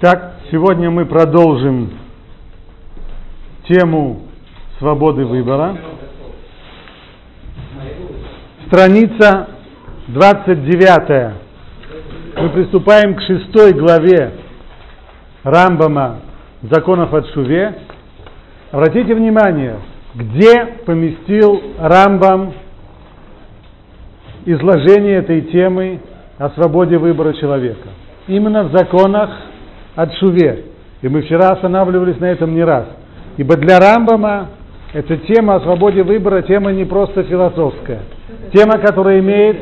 [0.00, 1.90] Так, сегодня мы продолжим
[3.66, 4.28] тему
[4.78, 5.76] свободы выбора.
[8.68, 9.48] Страница
[10.06, 11.34] 29.
[12.36, 14.34] Мы приступаем к шестой главе
[15.42, 16.20] Рамбама
[16.62, 17.76] законов от Шуве.
[18.70, 19.80] Обратите внимание,
[20.14, 22.54] где поместил Рамбам
[24.44, 25.98] изложение этой темы
[26.38, 27.88] о свободе выбора человека.
[28.28, 29.47] Именно в законах
[29.98, 30.64] от Шуве.
[31.02, 32.84] И мы вчера останавливались на этом не раз.
[33.36, 34.50] Ибо для Рамбама
[34.92, 38.02] эта тема о свободе выбора тема не просто философская.
[38.52, 39.56] Тема, которая имеет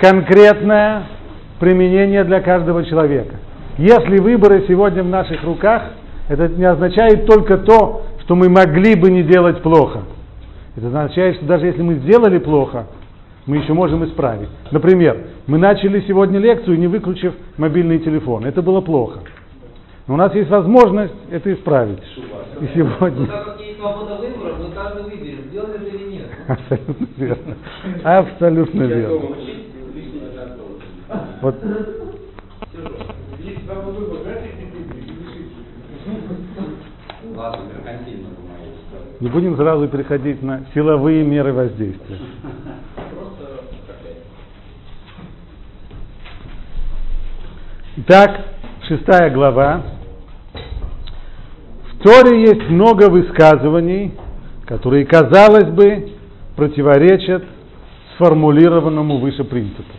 [0.00, 1.02] конкретное
[1.58, 3.36] применение для каждого человека.
[3.76, 5.82] Если выборы сегодня в наших руках,
[6.30, 10.04] это не означает только то, что мы могли бы не делать плохо.
[10.74, 12.86] Это означает, что даже если мы сделали плохо,
[13.44, 14.48] мы еще можем исправить.
[14.70, 18.46] Например, мы начали сегодня лекцию, не выключив мобильный телефон.
[18.46, 19.20] Это было плохо.
[20.10, 22.02] Но у нас есть возможность это исправить.
[22.60, 23.28] И сегодня.
[23.28, 26.26] Так как есть свобода выбора, мы каждый выберем, сделать это или нет.
[26.48, 27.56] Абсолютно верно.
[28.02, 29.36] Абсолютно верно.
[31.42, 31.54] Вот
[39.20, 42.18] не будем сразу переходить на силовые меры воздействия.
[47.98, 48.40] Итак,
[48.88, 49.99] шестая глава.
[52.02, 54.12] Торе есть много высказываний,
[54.66, 56.12] которые, казалось бы,
[56.56, 57.44] противоречат
[58.14, 59.92] сформулированному выше принципу.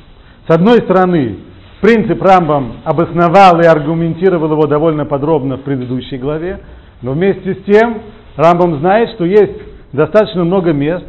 [0.48, 1.38] С одной стороны,
[1.80, 6.60] принцип Рамбам обосновал и аргументировал его довольно подробно в предыдущей главе,
[7.04, 8.02] но вместе с тем
[8.36, 9.60] Рамбам знает, что есть
[9.92, 11.06] достаточно много мест,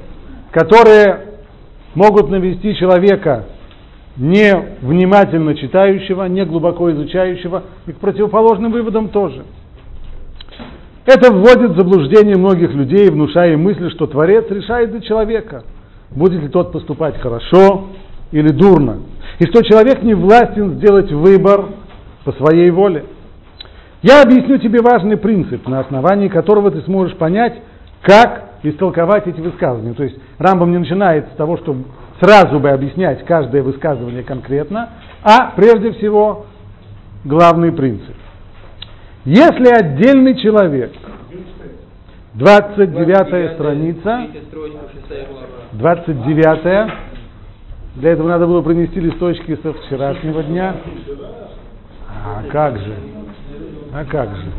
[0.51, 1.21] которые
[1.95, 3.47] могут навести человека
[4.19, 9.43] не внимательно читающего, не глубоко изучающего, и к противоположным выводам тоже.
[11.05, 15.65] Это вводит в заблуждение многих людей, внушая мысль, что Творец решает за человека,
[16.11, 17.89] будет ли тот поступать хорошо
[18.31, 19.01] или дурно,
[19.41, 21.67] и что человек не властен сделать выбор
[22.25, 23.05] по своей воле.
[24.03, 27.55] Я объясню тебе важный принцип, на основании которого ты сможешь понять,
[28.03, 29.95] как истолковать эти высказывания.
[29.95, 31.85] То есть Рамбам не начинает с того, чтобы
[32.21, 34.91] сразу бы объяснять каждое высказывание конкретно,
[35.23, 36.47] а прежде всего
[37.25, 38.15] главный принцип.
[39.25, 40.93] Если отдельный человек,
[42.35, 45.47] 29 страница, Третья строчка, шестая глава.
[45.73, 46.93] 29
[47.97, 50.75] для этого надо было принести листочки со вчерашнего дня.
[52.25, 52.97] А как же?
[53.93, 54.53] А как же?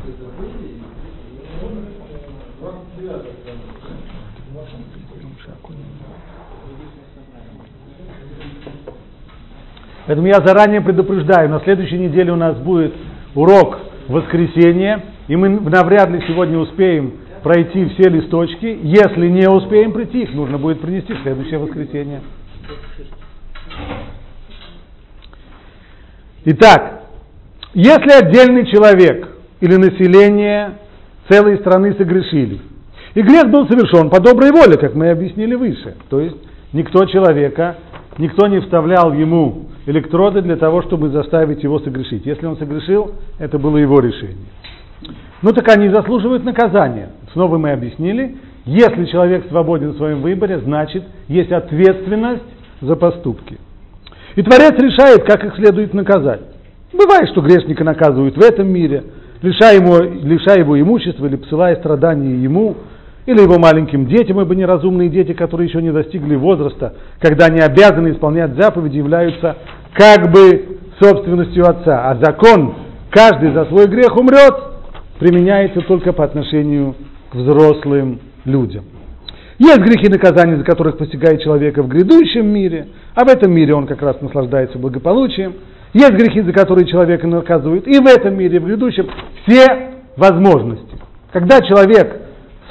[10.06, 12.94] Поэтому я заранее предупреждаю, на следующей неделе у нас будет
[13.35, 18.79] урок воскресенье, и мы навряд ли сегодня успеем пройти все листочки.
[18.83, 22.21] Если не успеем прийти, их нужно будет принести в следующее воскресенье.
[26.45, 27.03] Итак,
[27.73, 29.29] если отдельный человек
[29.61, 30.77] или население
[31.29, 32.59] целой страны согрешили,
[33.15, 36.35] и грех был совершен по доброй воле, как мы объяснили выше, то есть
[36.73, 37.77] никто человека,
[38.18, 42.25] никто не вставлял ему электроды для того, чтобы заставить его согрешить.
[42.25, 44.47] Если он согрешил, это было его решение.
[45.41, 47.09] Ну так они заслуживают наказания.
[47.34, 52.44] Снова мы объяснили, если человек свободен в своем выборе, значит есть ответственность
[52.81, 53.57] за поступки.
[54.35, 56.41] И Творец решает, как их следует наказать.
[56.94, 59.03] Бывает, что грешника наказывают в этом мире,
[59.41, 62.75] лишая его, лишая его имущества или посылая страдания ему,
[63.25, 68.11] или его маленьким детям, ибо неразумные дети, которые еще не достигли возраста, когда они обязаны
[68.11, 69.57] исполнять заповеди, являются
[69.94, 72.09] как бы собственностью отца.
[72.09, 72.75] А закон
[73.09, 74.56] «каждый за свой грех умрет»
[75.19, 76.95] применяется только по отношению
[77.31, 78.85] к взрослым людям.
[79.59, 83.88] Есть грехи наказания, за которых постигает человека в грядущем мире, а в этом мире он
[83.88, 85.53] как раз наслаждается благополучием.
[85.94, 89.07] Есть грехи, за которые человека наказывают и в этом мире, и в грядущем.
[89.45, 90.97] Все возможности.
[91.31, 92.19] Когда человек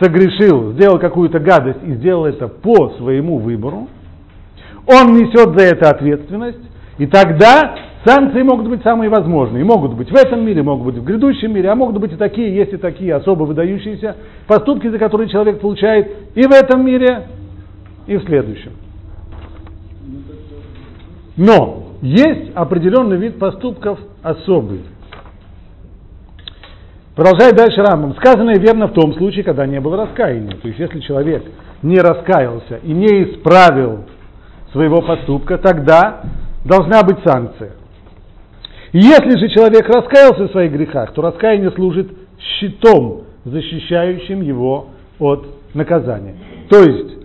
[0.01, 3.89] согрешил, сделал какую-то гадость и сделал это по своему выбору,
[4.87, 6.59] он несет за это ответственность,
[6.99, 9.65] и тогда санкции могут быть самые возможные.
[9.65, 12.55] Могут быть в этом мире, могут быть в грядущем мире, а могут быть и такие,
[12.55, 14.17] есть и такие особо выдающиеся
[14.47, 17.29] поступки, за которые человек получает и в этом мире,
[18.07, 18.73] и в следующем.
[21.37, 24.81] Но есть определенный вид поступков особый.
[27.15, 28.15] Продолжает дальше Рамбам.
[28.17, 30.57] Сказанное верно в том случае, когда не было раскаяния.
[30.57, 31.45] То есть, если человек
[31.83, 34.05] не раскаялся и не исправил
[34.73, 36.23] своего поступка, тогда
[36.65, 37.73] должна быть санкция.
[38.93, 42.11] Если же человек раскаялся в своих грехах, то раскаяние служит
[42.59, 44.89] щитом, защищающим его
[45.19, 46.35] от наказания.
[46.71, 47.19] То есть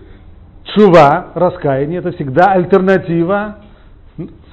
[0.75, 3.57] чува, раскаяние, это всегда альтернатива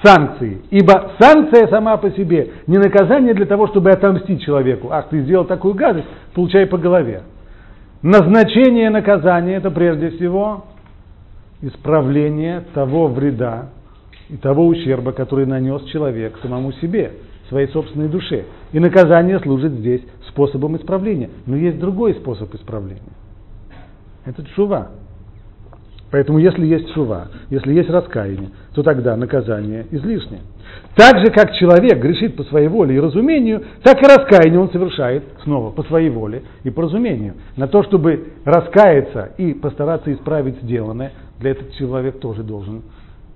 [0.02, 0.62] санкции.
[0.70, 4.88] Ибо санкция сама по себе не наказание для того, чтобы отомстить человеку.
[4.90, 7.22] Ах, ты сделал такую гадость, получай по голове.
[8.02, 10.64] Назначение наказания это прежде всего
[11.62, 13.70] исправление того вреда
[14.28, 17.12] и того ущерба, который нанес человек самому себе,
[17.48, 18.44] своей собственной душе.
[18.72, 21.30] И наказание служит здесь способом исправления.
[21.46, 23.00] Но есть другой способ исправления.
[24.24, 24.88] Это чува.
[26.14, 30.42] Поэтому если есть шува, если есть раскаяние, то тогда наказание излишнее.
[30.94, 35.24] Так же, как человек грешит по своей воле и разумению, так и раскаяние он совершает
[35.42, 37.34] снова по своей воле и по разумению.
[37.56, 42.82] На то, чтобы раскаяться и постараться исправить сделанное, для этого человек тоже должен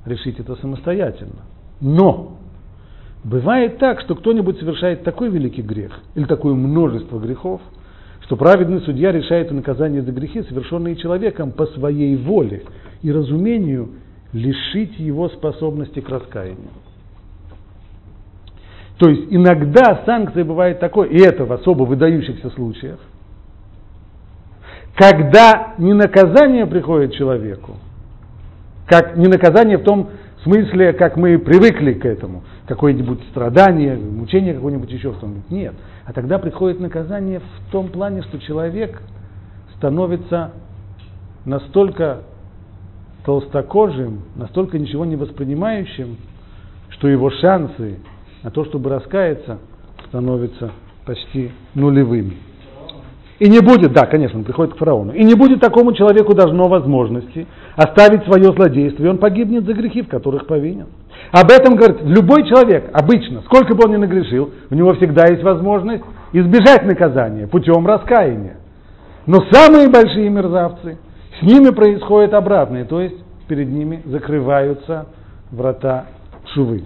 [0.06, 1.46] решить это самостоятельно.
[1.80, 2.38] Но
[3.24, 7.60] бывает так, что кто-нибудь совершает такой великий грех или такое множество грехов–
[8.28, 12.62] что праведный судья решает наказание за грехи, совершенные человеком по своей воле
[13.00, 13.88] и разумению,
[14.34, 16.68] лишить его способности к раскаянию.
[18.98, 22.98] То есть иногда санкция бывает такой, и это в особо выдающихся случаях,
[24.94, 27.76] когда не наказание приходит человеку,
[28.86, 30.10] как не наказание в том
[30.42, 35.50] смысле, как мы привыкли к этому, какое-нибудь страдание, мучение какое-нибудь еще что-нибудь.
[35.50, 35.72] Нет.
[36.08, 39.02] А тогда приходит наказание в том плане, что человек
[39.76, 40.52] становится
[41.44, 42.22] настолько
[43.26, 46.16] толстокожим, настолько ничего не воспринимающим,
[46.88, 47.98] что его шансы
[48.42, 49.58] на то, чтобы раскаяться,
[50.06, 50.70] становятся
[51.04, 52.38] почти нулевыми.
[53.38, 56.68] И не будет, да, конечно, он приходит к фараону, и не будет такому человеку должно
[56.68, 57.46] возможности
[57.76, 60.86] оставить свое злодейство, и он погибнет за грехи, в которых повинен.
[61.30, 65.42] Об этом говорит любой человек, обычно, сколько бы он ни нагрешил, у него всегда есть
[65.42, 68.56] возможность избежать наказания путем раскаяния.
[69.26, 70.96] Но самые большие мерзавцы,
[71.38, 73.16] с ними происходит обратное, то есть
[73.46, 75.06] перед ними закрываются
[75.50, 76.06] врата
[76.54, 76.84] шувы.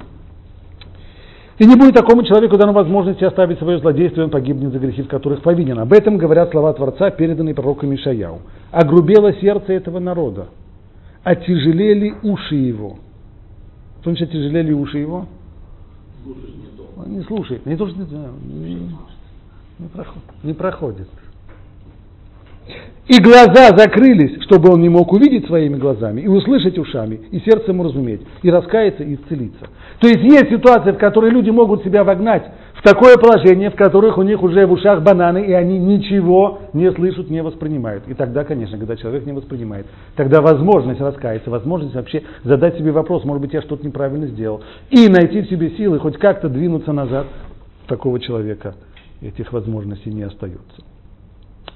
[1.58, 5.02] И не будет такому человеку дано возможности оставить свое злодейство, и он погибнет за грехи,
[5.02, 5.78] в которых повинен.
[5.78, 8.40] Об этом говорят слова Творца, переданные пророком Ишаяу.
[8.72, 10.46] Огрубело сердце этого народа,
[11.22, 12.96] отяжелели уши его.
[14.02, 15.26] Что значит отяжелели уши его?
[16.96, 17.64] Он не слушает.
[17.66, 18.74] Не то, что не,
[19.78, 21.08] не, проходит, не проходит.
[23.06, 27.78] И глаза закрылись, чтобы он не мог увидеть своими глазами, и услышать ушами, и сердцем
[27.80, 29.68] уразуметь, и раскаяться, и исцелиться.
[30.00, 32.44] То есть есть ситуации, в которые люди могут себя вогнать
[32.82, 37.30] такое положение, в которых у них уже в ушах бананы, и они ничего не слышат,
[37.30, 38.04] не воспринимают.
[38.08, 39.86] И тогда, конечно, когда человек не воспринимает,
[40.16, 45.08] тогда возможность раскаяться, возможность вообще задать себе вопрос, может быть, я что-то неправильно сделал, и
[45.08, 47.26] найти в себе силы хоть как-то двинуться назад,
[47.86, 48.74] такого человека
[49.20, 50.82] этих возможностей не остается.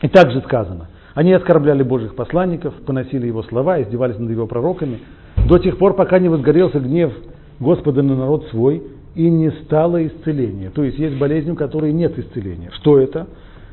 [0.03, 5.01] И также сказано, они оскорбляли Божьих посланников, поносили его слова, издевались над его пророками,
[5.49, 7.13] до тех пор, пока не возгорелся гнев
[7.61, 8.83] Господа на народ свой,
[9.17, 10.71] и не стало исцеления.
[10.71, 12.71] То есть есть болезнь, у которой нет исцеления.
[12.75, 13.27] Что это?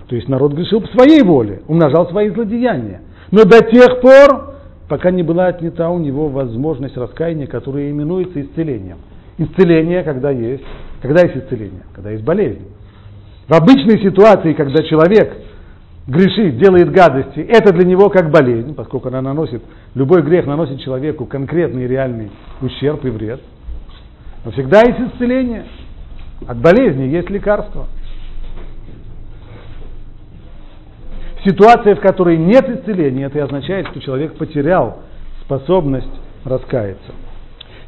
[0.07, 3.01] То есть народ грешил по своей воле, умножал свои злодеяния.
[3.29, 4.55] Но до тех пор,
[4.87, 8.99] пока не была отнята у него возможность раскаяния, которая именуется исцелением.
[9.37, 10.63] Исцеление, когда есть,
[11.01, 12.65] когда есть исцеление, когда есть болезнь.
[13.49, 15.33] В обычной ситуации, когда человек
[16.07, 19.61] грешит, делает гадости, это для него как болезнь, поскольку она наносит,
[19.93, 23.41] любой грех наносит человеку конкретный реальный ущерб и вред.
[24.45, 25.65] Но всегда есть исцеление.
[26.47, 27.87] От болезни есть лекарство.
[31.45, 34.99] Ситуация, в которой нет исцеления, это и означает, что человек потерял
[35.41, 36.11] способность
[36.45, 37.11] раскаяться.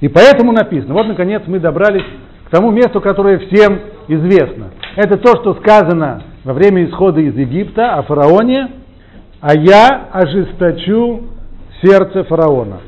[0.02, 2.04] И поэтому написано, вот наконец мы добрались
[2.46, 4.72] к тому месту, которое всем известно.
[4.98, 8.72] Это то, что сказано во время исхода из Египта о фараоне,
[9.40, 11.24] а я ожесточу
[11.82, 12.80] сердце фараона.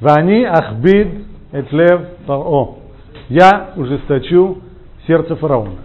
[0.00, 1.08] Вани ахбид
[1.52, 2.76] этлев паро.
[3.28, 4.58] Я ужесточу
[5.06, 5.78] сердце фараона.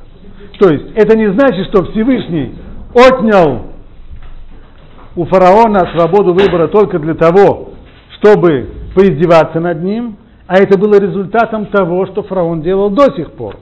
[0.59, 2.55] То есть это не значит, что Всевышний
[2.93, 3.67] отнял
[5.15, 7.71] у фараона свободу выбора только для того,
[8.17, 10.17] чтобы поиздеваться над ним,
[10.47, 13.55] а это было результатом того, что фараон делал до сих пор.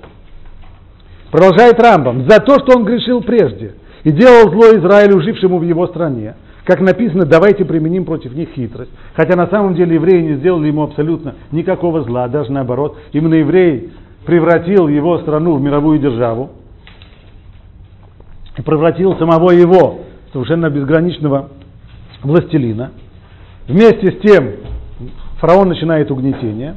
[1.31, 5.88] Продолжает Рамбам, за то, что он грешил прежде и делал зло Израилю, жившему в его
[5.88, 8.91] стране, как написано, давайте применим против них хитрость.
[9.15, 12.98] Хотя на самом деле евреи не сделали ему абсолютно никакого зла, даже наоборот.
[13.13, 13.91] Именно еврей
[14.25, 16.51] превратил его страну в мировую державу
[18.58, 20.01] и превратил самого его
[20.32, 21.50] совершенно безграничного
[22.22, 22.91] властелина.
[23.68, 24.51] Вместе с тем
[25.39, 26.75] фараон начинает угнетение.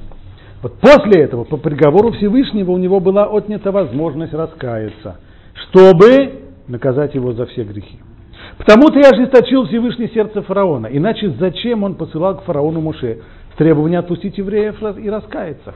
[0.63, 5.19] Вот после этого, по приговору Всевышнего, у него была отнята возможность раскаяться,
[5.69, 7.99] чтобы наказать его за все грехи.
[8.59, 10.87] Потому-то я ожесточил Всевышний сердце фараона.
[10.87, 13.21] Иначе зачем он посылал к фараону Муше
[13.53, 15.75] с требованием отпустить евреев и раскаяться?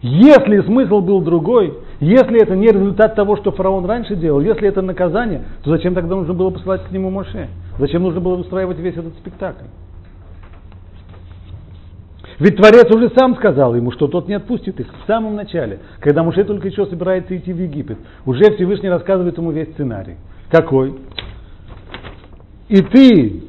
[0.00, 4.82] Если смысл был другой, если это не результат того, что фараон раньше делал, если это
[4.82, 7.48] наказание, то зачем тогда нужно было посылать к нему Моше?
[7.78, 9.64] Зачем нужно было устраивать весь этот спектакль?
[12.38, 16.22] Ведь Творец уже сам сказал ему, что тот не отпустит их в самом начале, когда
[16.22, 17.98] Муше только еще собирается идти в Египет.
[18.26, 20.16] Уже Всевышний рассказывает ему весь сценарий.
[20.50, 20.96] Какой?
[22.68, 23.42] И ты,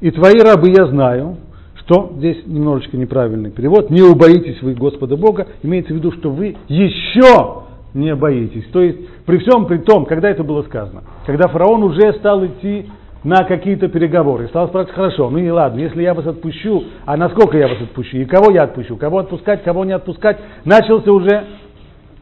[0.00, 1.36] и твои рабы я знаю,
[1.80, 6.56] что здесь немножечко неправильный перевод, не убоитесь вы Господа Бога, имеется в виду, что вы
[6.68, 8.66] еще не боитесь.
[8.72, 12.86] То есть при всем при том, когда это было сказано, когда фараон уже стал идти
[13.24, 14.46] на какие-то переговоры.
[14.48, 18.18] Стал спрашивать, хорошо, ну и ладно, если я вас отпущу, а насколько я вас отпущу,
[18.18, 21.44] и кого я отпущу, кого отпускать, кого не отпускать, начался уже,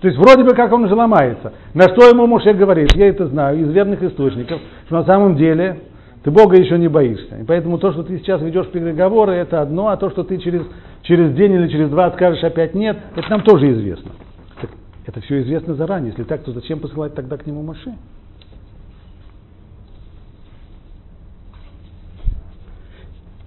[0.00, 1.52] то есть вроде бы как он уже ломается.
[1.74, 5.80] На что ему Моше говорит, я это знаю из верных источников, что на самом деле
[6.24, 7.36] ты Бога еще не боишься.
[7.36, 10.62] И поэтому то, что ты сейчас ведешь переговоры, это одно, а то, что ты через,
[11.02, 14.12] через день или через два скажешь опять нет, это нам тоже известно.
[14.58, 14.70] Так,
[15.04, 16.12] это все известно заранее.
[16.12, 17.94] Если так, то зачем посылать тогда к нему Моше?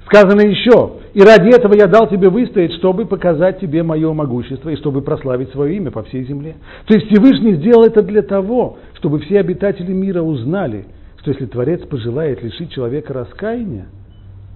[0.05, 4.75] Сказано еще, и ради этого я дал тебе выстоять, чтобы показать тебе мое могущество и
[4.75, 6.55] чтобы прославить свое имя по всей земле.
[6.86, 10.86] То есть Всевышний сделал это для того, чтобы все обитатели мира узнали,
[11.27, 13.88] что если Творец пожелает лишить человека раскаяния,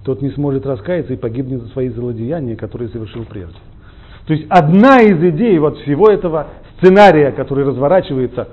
[0.06, 3.58] тот не сможет раскаяться и погибнет за свои злодеяния, которые совершил прежде.
[4.26, 6.48] То есть одна из идей вот всего этого
[6.78, 8.48] сценария, который разворачивается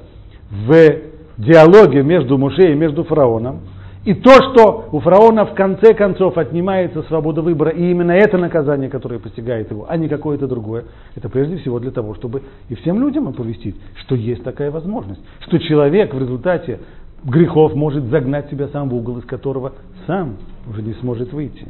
[0.51, 0.97] в
[1.37, 3.61] диалоге между Муше и между фараоном,
[4.05, 8.91] и то, что у фараона в конце концов отнимается свобода выбора, и именно это наказание,
[8.91, 13.01] которое постигает его, а не какое-то другое, это прежде всего для того, чтобы и всем
[13.01, 16.81] людям оповестить, что есть такая возможность, что человек в результате
[17.25, 19.73] грехов может загнать себя сам в угол, из которого
[20.07, 20.37] сам
[20.69, 21.69] уже не сможет выйти.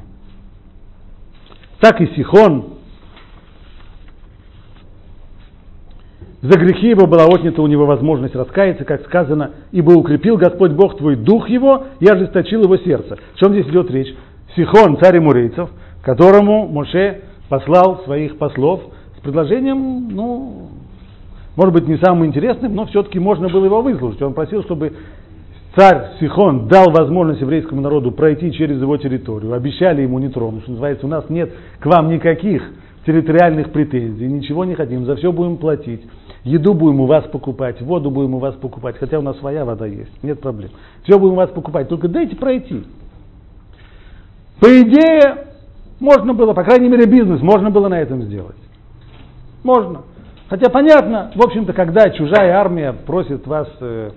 [1.81, 2.79] Так и Сихон
[6.41, 10.97] За грехи его была отнята у него возможность раскаяться, как сказано, ибо укрепил Господь Бог
[10.97, 13.15] твой дух его и ожесточил его сердце.
[13.15, 14.15] О чем здесь идет речь?
[14.55, 15.69] Сихон, царь Мурейцев,
[16.03, 18.83] которому Моше послал своих послов
[19.17, 20.69] с предложением, ну,
[21.57, 24.23] может быть, не самым интересным, но все-таки можно было его выслушать.
[24.23, 24.93] Он просил, чтобы
[25.79, 29.53] царь Сихон дал возможность еврейскому народу пройти через его территорию.
[29.53, 32.63] Обещали ему не тронуть, что называется, у нас нет к вам никаких
[33.07, 36.03] территориальных претензий, ничего не хотим, за все будем платить.
[36.43, 39.87] Еду будем у вас покупать, воду будем у вас покупать, хотя у нас своя вода
[39.87, 40.71] есть, нет проблем.
[41.05, 42.83] Все будем у вас покупать, только дайте пройти.
[44.61, 45.47] По идее,
[46.01, 48.57] можно было, по крайней мере, бизнес можно было на этом сделать.
[49.63, 50.03] Можно.
[50.49, 54.11] Хотя понятно, в общем-то, когда чужая армия просит вас э,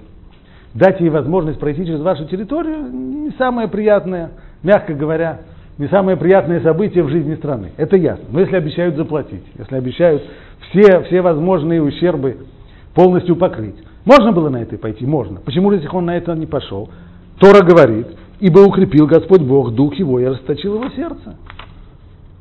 [0.74, 4.32] дать ей возможность пройти через вашу территорию, не самое приятное,
[4.64, 5.42] мягко говоря,
[5.78, 7.72] не самое приятное событие в жизни страны.
[7.78, 8.26] Это ясно.
[8.32, 10.24] Но если обещают заплатить, если обещают
[10.70, 12.38] все, все возможные ущербы
[12.94, 13.76] полностью покрыть.
[14.06, 15.06] Можно было на это пойти?
[15.06, 15.40] Можно.
[15.40, 16.90] Почему же он на это не пошел?
[17.40, 18.08] Тора говорит,
[18.40, 21.36] ибо укрепил Господь Бог дух его и расточил его сердце.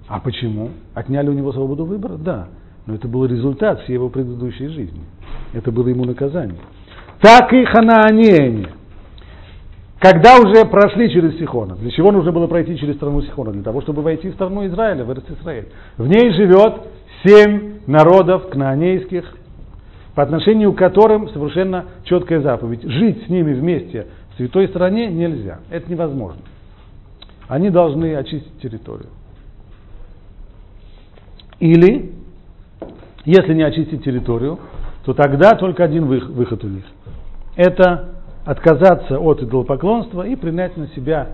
[0.09, 0.71] А почему?
[0.95, 2.17] Отняли у него свободу выбора?
[2.17, 2.49] Да.
[2.87, 5.03] Но это был результат всей его предыдущей жизни.
[5.53, 6.59] Это было ему наказание.
[7.21, 8.69] Так и ханаанеяне.
[9.99, 13.53] Когда уже прошли через Сихона, для чего нужно было пройти через страну Сихона?
[13.53, 15.67] Для того, чтобы войти в страну Израиля, в Израиль.
[15.99, 16.77] В ней живет
[17.23, 19.25] семь народов кнаанейских,
[20.15, 22.83] по отношению к которым совершенно четкая заповедь.
[22.83, 25.59] Жить с ними вместе в святой стране нельзя.
[25.69, 26.41] Это невозможно.
[27.47, 29.09] Они должны очистить территорию.
[31.59, 32.12] Или,
[33.27, 34.59] если не очистить территорию,
[35.05, 36.85] то тогда только один выход у них.
[37.57, 38.11] Это
[38.45, 41.28] отказаться от идолопоклонства и принять на себя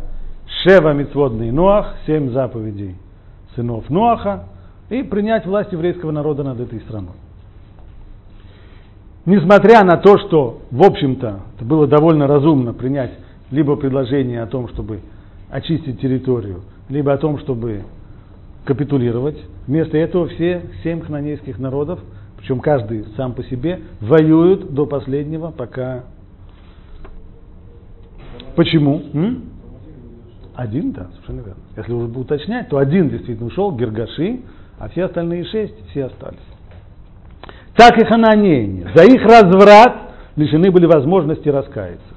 [0.63, 2.97] Шева Мицводный Ноах, семь заповедей
[3.55, 4.45] сынов Ноаха,
[4.89, 7.15] и принять власть еврейского народа над этой страной.
[9.25, 13.11] Несмотря на то, что, в общем-то, это было довольно разумно принять
[13.51, 15.01] либо предложение о том, чтобы
[15.51, 17.83] очистить территорию, либо о том, чтобы
[18.65, 21.99] капитулировать, вместо этого все семь хнанейских народов,
[22.47, 26.05] причем каждый сам по себе, воюют до последнего, пока
[28.55, 29.03] Почему?
[29.13, 29.51] М?
[30.55, 31.63] Один, да, совершенно верно.
[31.77, 34.41] Если уже уточнять, то один действительно ушел, Гергаши,
[34.79, 36.39] а все остальные шесть, все остались.
[37.77, 38.93] Так и хананеяне.
[38.95, 42.15] За их разврат лишены были возможности раскаяться.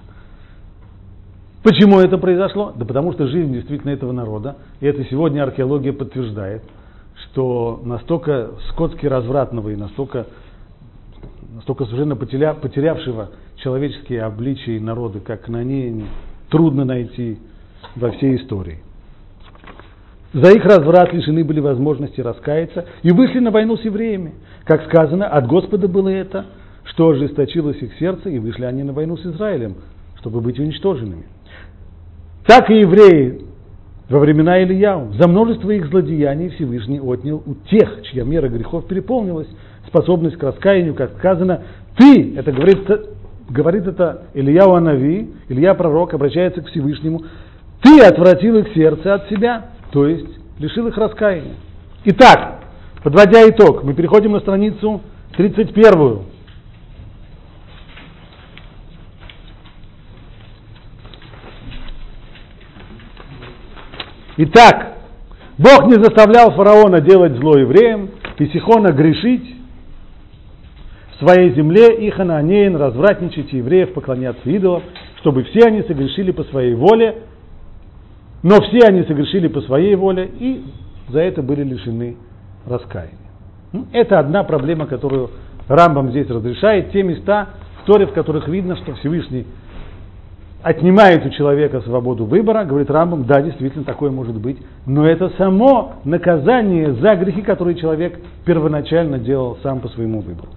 [1.64, 2.72] Почему это произошло?
[2.76, 6.62] Да потому что жизнь действительно этого народа, и это сегодня археология подтверждает,
[7.26, 10.28] что настолько скотски развратного и настолько,
[11.54, 16.06] настолько совершенно потеря, потерявшего человеческие обличия народы, как на ней,
[16.50, 17.40] трудно найти
[17.96, 18.80] во всей истории.
[20.32, 24.36] За их разврат лишены были возможности раскаяться и вышли на войну с евреями.
[24.64, 26.46] Как сказано, от Господа было это,
[26.84, 29.76] что ожесточилось их сердце, и вышли они на войну с Израилем,
[30.20, 31.26] чтобы быть уничтоженными.
[32.46, 33.49] Так и евреи
[34.10, 39.48] во времена Ильяу за множество их злодеяний Всевышний отнял у тех, чья мера грехов переполнилась,
[39.88, 41.62] способность к раскаянию, как сказано,
[41.96, 42.80] ты, это говорит,
[43.50, 47.24] говорит это Ильяу Анави, Илья пророк обращается к Всевышнему,
[47.82, 51.54] ты отвратил их сердце от себя, то есть лишил их раскаяния.
[52.06, 52.62] Итак,
[53.04, 55.01] подводя итог, мы переходим на страницу
[55.38, 56.20] 31.
[64.41, 64.93] Итак,
[65.58, 69.58] Бог не заставлял фараона делать зло евреям и Сихона грешить.
[71.12, 74.84] В своей земле и хананеин развратничать евреев, поклоняться идолам,
[75.19, 77.24] чтобы все они согрешили по своей воле,
[78.41, 80.63] но все они согрешили по своей воле и
[81.10, 82.15] за это были лишены
[82.65, 83.17] раскаяния.
[83.74, 85.31] Ну, это одна проблема, которую
[85.67, 87.50] Рамбам здесь разрешает, те места
[87.81, 89.46] в Торе, в которых видно, что Всевышний
[90.62, 95.94] отнимает у человека свободу выбора, говорит Рамбам, да, действительно, такое может быть, но это само
[96.04, 100.50] наказание за грехи, которые человек первоначально делал сам по своему выбору.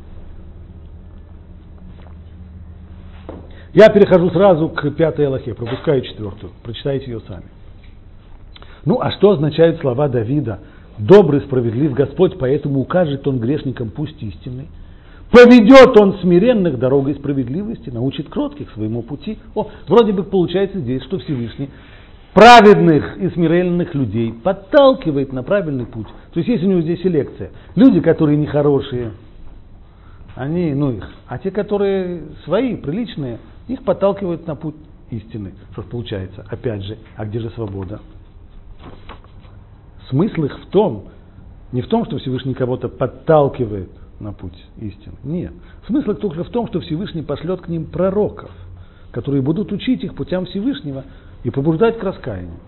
[3.74, 7.44] Я перехожу сразу к пятой Аллахе, пропускаю четвертую, прочитайте ее сами.
[8.84, 10.58] Ну, а что означают слова Давида?
[10.98, 14.68] Добрый, справедлив Господь, поэтому укажет он грешникам пусть истинный.
[15.32, 19.38] Поведет он смиренных дорогой справедливости, научит кротких своему пути.
[19.54, 21.70] О, вроде бы получается здесь, что Всевышний
[22.34, 26.06] праведных и смиренных людей подталкивает на правильный путь.
[26.32, 27.50] То есть есть у него здесь селекция.
[27.76, 29.12] Люди, которые нехорошие,
[30.34, 34.76] они, ну их, а те, которые свои, приличные, их подталкивают на путь
[35.10, 35.54] истины.
[35.72, 36.44] Что получается?
[36.50, 38.00] Опять же, а где же свобода?
[40.10, 41.04] Смысл их в том,
[41.72, 43.88] не в том, что Всевышний кого-то подталкивает
[44.22, 45.16] на путь истины.
[45.24, 45.52] Нет.
[45.86, 48.50] Смысл только в том, что Всевышний пошлет к ним пророков,
[49.10, 51.04] которые будут учить их путям Всевышнего
[51.42, 52.60] и побуждать к раскаянию.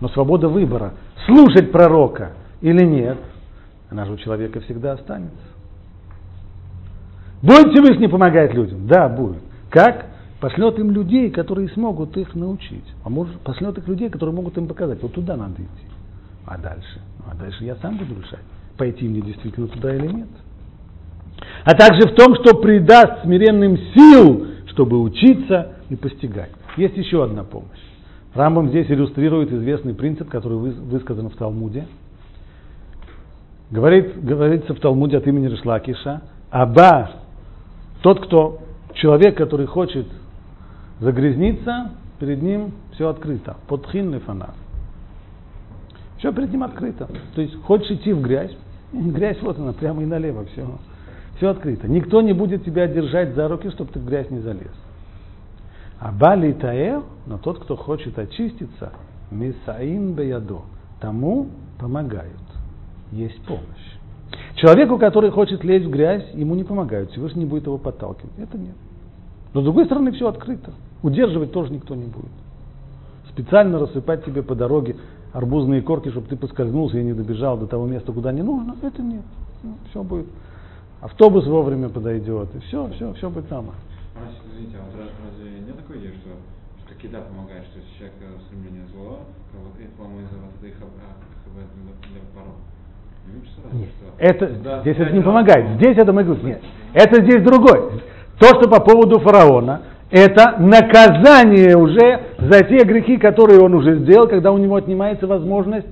[0.00, 0.94] Но свобода выбора,
[1.26, 3.18] слушать пророка или нет,
[3.90, 5.36] она же у человека всегда останется.
[7.42, 8.86] Будет Всевышний помогать людям?
[8.86, 9.42] Да, будет.
[9.70, 10.06] Как?
[10.40, 12.84] Пошлет им людей, которые смогут их научить.
[13.04, 15.02] А может, пошлет их людей, которые могут им показать.
[15.02, 15.86] Вот туда надо идти.
[16.44, 17.00] А дальше?
[17.30, 18.40] А дальше я сам буду решать,
[18.76, 20.28] пойти мне действительно туда или нет
[21.64, 26.50] а также в том, что придаст смиренным сил, чтобы учиться и постигать.
[26.76, 27.80] Есть еще одна помощь.
[28.34, 31.86] Рамбам здесь иллюстрирует известный принцип, который высказан в Талмуде.
[33.70, 37.10] Говорит, говорится в Талмуде от имени Ришлакиша, Аба,
[38.02, 38.60] тот, кто,
[38.94, 40.06] человек, который хочет
[41.00, 43.56] загрязниться, перед ним все открыто.
[43.68, 44.54] Подхин лефанав.
[46.18, 47.08] Все перед ним открыто.
[47.34, 48.52] То есть хочешь идти в грязь,
[48.92, 50.66] грязь вот она, прямо и налево, все.
[51.36, 51.86] Все открыто.
[51.86, 54.72] Никто не будет тебя держать за руки, чтобы ты в грязь не залез.
[55.98, 58.92] А Бали Таэр, но тот, кто хочет очиститься,
[59.30, 60.62] Мисаин Беядо,
[61.00, 62.32] тому помогают.
[63.12, 63.62] Есть помощь.
[64.56, 67.10] Человеку, который хочет лезть в грязь, ему не помогают.
[67.10, 68.32] Всевышний не будет его подталкивать.
[68.38, 68.74] Это нет.
[69.52, 70.72] Но с другой стороны, все открыто.
[71.02, 72.32] Удерживать тоже никто не будет.
[73.30, 74.96] Специально рассыпать тебе по дороге
[75.32, 79.02] арбузные корки, чтобы ты поскользнулся и не добежал до того места, куда не нужно, это
[79.02, 79.22] нет.
[79.90, 80.26] Все будет
[81.00, 83.80] автобус вовремя подойдет, и все, все, все будет нормально.
[84.14, 86.30] Мальчик, извините, а вот разве нет такой идеи, что,
[86.86, 89.20] что кида помогает, что если человек э, стремление зло,
[90.20, 90.26] из
[90.58, 91.68] этой хабет
[92.12, 92.56] для порог?
[93.72, 95.80] Нет, это, да, здесь это не помогает.
[95.80, 96.62] Здесь это мы говорим, нет.
[96.94, 98.00] Это здесь другой.
[98.38, 104.28] То, что по поводу фараона, это наказание уже за те грехи, которые он уже сделал,
[104.28, 105.88] когда у него отнимается возможность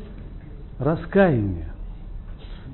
[0.79, 1.74] раскаяния.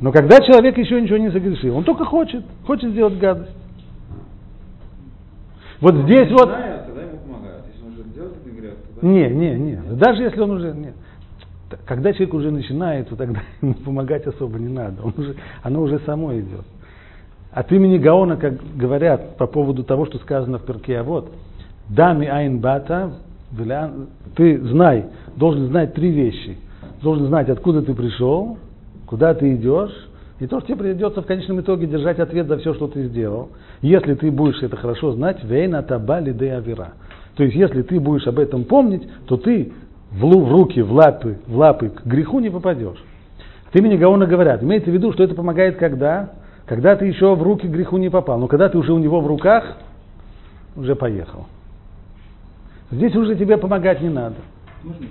[0.00, 3.52] Но когда человек еще ничего не согрешил, он только хочет, хочет сделать гадость.
[5.80, 6.48] Вот Но здесь вот...
[6.48, 7.64] Знает, тогда ему помогают.
[7.72, 9.08] Если он уже делает этот грех, тогда...
[9.08, 9.76] Не, не, не.
[9.96, 10.72] Даже если он уже...
[10.72, 10.94] Нет.
[11.86, 15.02] Когда человек уже начинает, то тогда ему помогать особо не надо.
[15.02, 16.64] Он уже, оно уже само идет.
[17.52, 21.32] От имени Гаона, как говорят по поводу того, что сказано в перке, а вот,
[21.88, 23.14] дами айн бата,
[24.36, 26.56] ты знай, должен знать три вещи.
[27.02, 28.58] Должен знать, откуда ты пришел,
[29.10, 29.90] куда ты идешь,
[30.38, 33.48] и то, что тебе придется в конечном итоге держать ответ за все, что ты сделал.
[33.82, 36.92] Если ты будешь это хорошо знать, вейна табали де авера.
[37.34, 39.72] То есть, если ты будешь об этом помнить, то ты
[40.12, 43.02] в, в руки, в лапы, в лапы к греху не попадешь.
[43.68, 44.62] От имени Гаона говорят.
[44.62, 46.30] Имеется в виду, что это помогает когда?
[46.66, 48.38] Когда ты еще в руки греху не попал.
[48.38, 49.76] Но когда ты уже у него в руках,
[50.76, 51.46] уже поехал.
[52.92, 54.36] Здесь уже тебе помогать не надо.
[54.84, 55.06] Можно?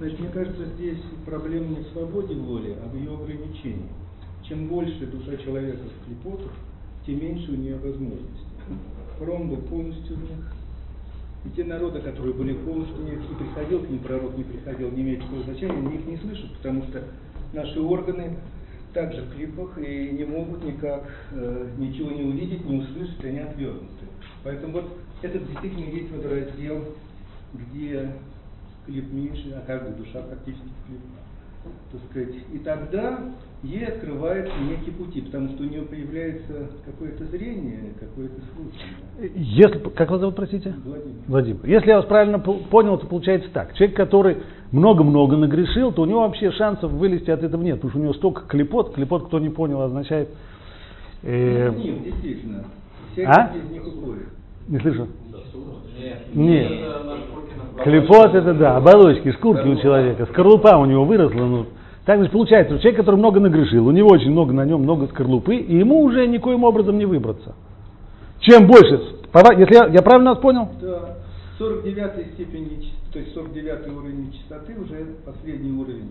[0.00, 3.90] Значит, мне кажется, здесь проблема не в свободе воли, а в ее ограничении.
[4.48, 6.52] Чем больше душа человека в клепотах,
[7.04, 8.46] тем меньше у нее возможностей.
[9.18, 10.54] Хром был полностью в них.
[11.44, 14.90] И те народы, которые были полностью в них, и приходил к ним пророк, не приходил,
[14.90, 17.04] не имеет такого значения, они их не слышат, потому что
[17.52, 18.38] наши органы
[18.94, 24.06] также в клипах и не могут никак э, ничего не увидеть, не услышать, они отвернуты.
[24.44, 26.84] Поэтому вот этот действительно есть вот раздел,
[27.52, 28.12] где
[28.90, 31.00] клип меньше, а каждая душа практически клип.
[31.92, 32.34] Так сказать.
[32.54, 33.18] И тогда
[33.62, 39.32] ей открываются некие пути, потому что у нее появляется какое-то зрение, какое-то слушание.
[39.36, 40.74] Если, как вас зовут, простите?
[40.84, 41.16] Владимир.
[41.28, 41.60] Владимир.
[41.66, 43.74] Если я вас правильно по- понял, то получается так.
[43.74, 44.38] Человек, который
[44.72, 48.14] много-много нагрешил, то у него вообще шансов вылезти от этого нет, потому что у него
[48.14, 48.94] столько клепот.
[48.94, 50.30] Клепот, кто не понял, означает...
[51.22, 52.64] э, Ну, Нет, действительно.
[53.12, 53.52] Всякий А?
[53.54, 54.28] из них уходит.
[54.66, 55.08] не слышу.
[55.98, 56.34] Нет.
[56.34, 56.72] Нет.
[57.82, 61.46] Клепот это да, оболочки, шкурки у человека, скорлупа у него выросла.
[61.46, 61.66] Ну,
[62.04, 65.56] так же получается, человек, который много нагрешил, у него очень много на нем, много скорлупы,
[65.56, 67.54] и ему уже никоим образом не выбраться.
[68.40, 69.00] Чем больше,
[69.58, 70.68] если я, я правильно вас понял?
[70.80, 71.16] Да.
[71.58, 76.10] 49 степень, то есть 49 уровень нечистоты, уже последний уровень.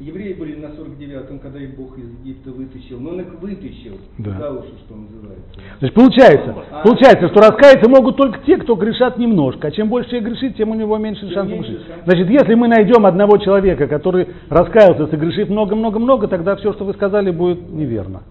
[0.00, 2.98] Евреи были на 49-м, когда их Бог из Египта вытащил.
[3.00, 4.30] Но он их вытащил Да.
[4.38, 5.44] за уши, что называется.
[5.78, 9.68] Значит, получается, получается, что раскаяться могут только те, кто грешат немножко.
[9.68, 11.86] А чем больше человек грешит, тем у него меньше шансов меньше жить.
[11.86, 12.04] шансов.
[12.06, 17.30] Значит, если мы найдем одного человека, который раскаялся, согрешив много-много-много, тогда все, что вы сказали,
[17.30, 18.22] будет неверно.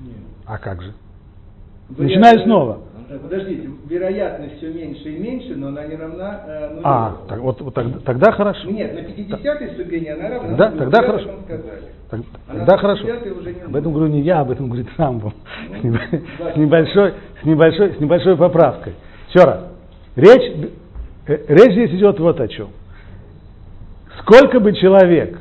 [0.00, 0.16] Нет.
[0.46, 0.92] А как же?
[1.90, 2.78] Вероятно- Начинаю снова.
[3.28, 6.80] Подождите, вероятность все меньше и меньше, но она не равна э, нулю.
[6.84, 8.70] А, так, вот, вот тогда, тогда хорошо.
[8.70, 10.78] Нет, на 50 ступени она равна Тогда- нулю.
[10.78, 11.30] тогда хорошо.
[12.08, 13.04] Так- А Тогда хорошо.
[13.04, 15.34] 50 уже не Об этом говорю не я, об этом говорит Рамбом.
[15.82, 15.94] Ну.
[16.54, 18.92] С небольшой, с небольшой, с небольшой поправкой.
[19.28, 19.60] Еще раз.
[20.14, 20.70] Речь,
[21.26, 22.68] э, речь здесь идет вот о чем.
[24.20, 25.38] Сколько бы человек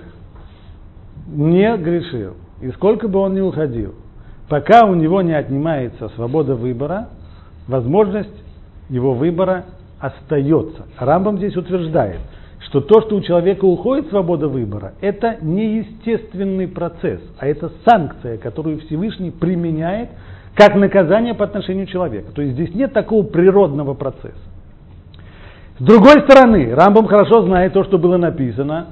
[1.28, 3.94] не грешил, и сколько бы он не уходил,
[4.50, 7.10] пока у него не отнимается свобода выбора,
[7.68, 8.30] возможность
[8.90, 9.66] его выбора
[10.00, 10.86] остается.
[10.98, 12.20] Рамбам здесь утверждает,
[12.60, 18.38] что то, что у человека уходит свобода выбора, это не естественный процесс, а это санкция,
[18.38, 20.10] которую Всевышний применяет
[20.56, 22.32] как наказание по отношению к человеку.
[22.34, 24.38] То есть здесь нет такого природного процесса.
[25.78, 28.88] С другой стороны, Рамбам хорошо знает то, что было написано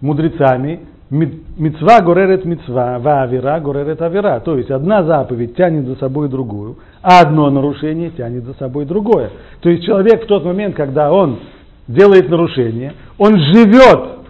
[0.00, 4.38] мудрецами, Мецва горерет мецва, ва авера горерет авера.
[4.40, 9.30] То есть одна заповедь тянет за собой другую, а одно нарушение тянет за собой другое.
[9.60, 11.40] То есть человек в тот момент, когда он
[11.88, 14.20] делает нарушение, он живет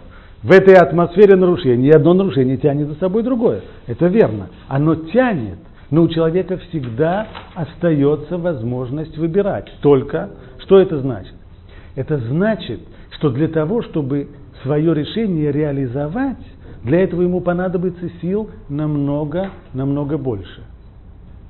[0.41, 3.61] в этой атмосфере нарушения, и одно нарушение тянет за собой другое.
[3.85, 4.47] Это верно.
[4.67, 5.59] Оно тянет,
[5.91, 9.71] но у человека всегда остается возможность выбирать.
[9.81, 11.35] Только что это значит?
[11.95, 12.79] Это значит,
[13.11, 14.29] что для того, чтобы
[14.63, 16.37] свое решение реализовать,
[16.83, 20.61] для этого ему понадобится сил намного, намного больше.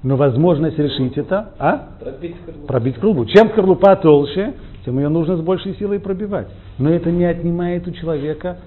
[0.04, 1.90] Но возможность решить это, а?
[2.00, 2.68] Пробить скорлупу.
[2.68, 3.26] Пробить скорлупу.
[3.28, 6.48] Чем скорлупа толще, тем ее нужно с большей силой пробивать.
[6.80, 8.58] Но это не отнимает у человека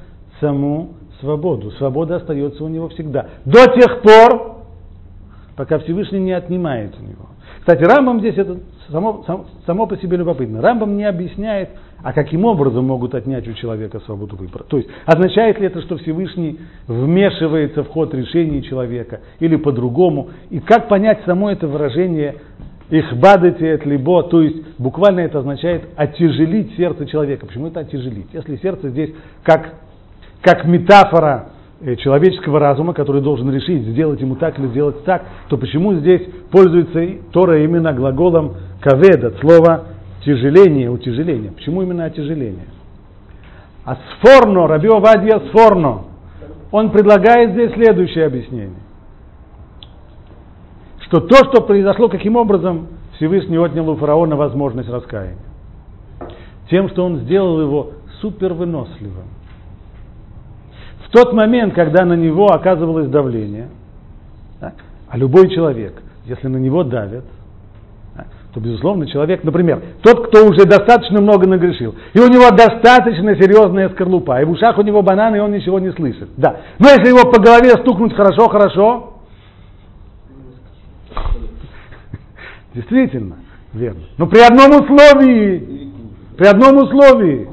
[0.41, 1.73] саму свободу.
[1.73, 3.27] Свобода остается у него всегда.
[3.45, 4.59] До тех пор,
[5.57, 7.29] пока Всевышний не отнимает у него.
[7.61, 8.59] Кстати, Рамбам здесь это
[8.91, 10.61] само, сам- само по себе любопытно.
[10.61, 11.71] Рамбам не объясняет,
[12.03, 14.65] а каким образом могут отнять у человека свободу выбора.
[14.65, 20.61] То есть, означает ли это, что Всевышний вмешивается в ход решений человека, или по-другому, и
[20.61, 22.37] как понять само это выражение
[22.91, 27.47] их бадете от либо, то есть буквально это означает отяжелить сердце человека.
[27.47, 28.27] Почему это отяжелить?
[28.33, 29.11] Если сердце здесь
[29.43, 29.75] как,
[30.43, 35.57] как метафора э, человеческого разума, который должен решить, сделать ему так или сделать так, то
[35.57, 39.85] почему здесь пользуется Тора именно глаголом кавед, от слова
[40.25, 41.53] тяжеление, утяжеление?
[41.53, 42.67] Почему именно отяжеление?
[43.85, 46.05] А сфорно, Раби Овадья сфорно,
[46.73, 48.81] он предлагает здесь следующее объяснение.
[51.01, 55.37] Что то, что произошло, каким образом Всевышний отнял у фараона возможность раскаяния?
[56.71, 59.29] Тем, что он сделал его супервыносливым.
[61.07, 63.69] В тот момент, когда на него оказывалось давление,
[64.61, 67.25] а любой человек, если на него давят,
[68.55, 73.89] то, безусловно, человек, например, тот, кто уже достаточно много нагрешил, и у него достаточно серьезная
[73.89, 76.29] скорлупа, и в ушах у него бананы, и он ничего не слышит.
[76.37, 76.61] Да.
[76.79, 79.15] Но если его по голове стукнуть хорошо-хорошо,
[82.75, 83.39] действительно,
[83.73, 84.03] верно.
[84.19, 85.91] Но при одном условии,
[86.39, 87.49] при одном условии,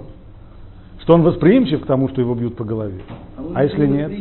[1.00, 3.02] что он восприимчив к тому, что его бьют по голове.
[3.38, 4.12] А А если нет?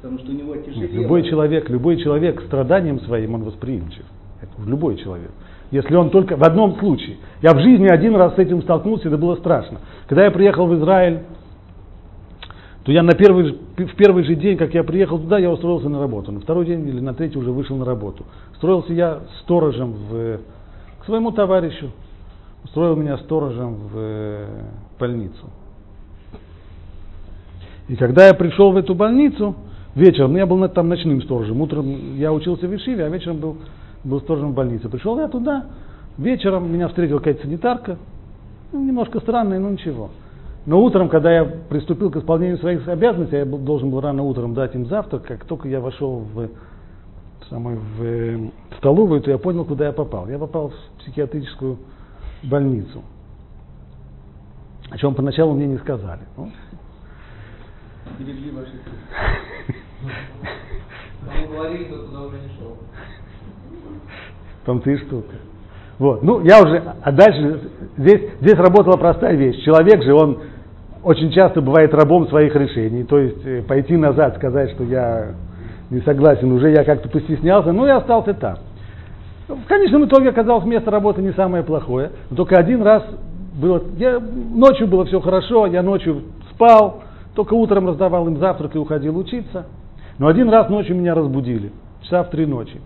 [0.00, 1.02] потому что у него тяжелее.
[1.02, 4.04] Любой человек, любой человек к страданиям своим, он восприимчив.
[4.40, 5.30] Это любой человек.
[5.70, 7.18] Если он только в одном случае.
[7.42, 9.80] Я в жизни один раз с этим столкнулся, это было страшно.
[10.06, 11.20] Когда я приехал в Израиль,
[12.84, 16.00] то я на первый, в первый же день, как я приехал туда, я устроился на
[16.00, 16.32] работу.
[16.32, 18.24] На второй день или на третий уже вышел на работу.
[18.52, 20.38] Устроился я сторожем в,
[21.00, 21.90] к своему товарищу.
[22.64, 24.46] Устроил меня сторожем в э,
[24.98, 25.50] больницу.
[27.88, 29.54] И когда я пришел в эту больницу,
[29.94, 33.56] вечером, ну, я был там ночным сторожем, утром я учился в Ишиве, а вечером был,
[34.04, 34.88] был сторожем больнице.
[34.88, 35.66] Пришел я туда,
[36.16, 37.96] вечером меня встретила какая-то санитарка,
[38.72, 40.10] ну, немножко странная, но ничего.
[40.66, 44.54] Но утром, когда я приступил к исполнению своих обязанностей, я был- должен был рано утром
[44.54, 46.48] дать им завтрак, как только я вошел в,
[47.48, 50.28] самую, в э, столовую, то я понял, куда я попал.
[50.28, 51.78] Я попал в психиатрическую
[52.42, 53.02] больницу.
[54.90, 56.20] О чем поначалу мне не сказали.
[56.36, 56.50] Ну,
[58.18, 58.72] Берегли ваши
[61.24, 62.76] Кому говорили, кто туда уже не шел.
[64.64, 65.34] Там ты штука.
[65.98, 66.22] Вот.
[66.22, 67.60] Ну, я уже, а дальше
[67.96, 69.64] здесь, здесь работала простая вещь.
[69.64, 70.38] Человек же, он
[71.02, 73.04] очень часто бывает рабом своих решений.
[73.04, 75.32] То есть э, пойти назад, сказать, что я
[75.90, 78.58] не согласен, уже я как-то постеснялся, ну и остался там.
[79.48, 82.10] В конечном итоге оказалось место работы не самое плохое.
[82.30, 83.02] Но только один раз
[83.54, 87.02] было, я, ночью было все хорошо, я ночью спал,
[87.34, 89.66] только утром раздавал им завтрак и уходил учиться.
[90.18, 92.80] Но один раз ночью меня разбудили, часа в три ночи.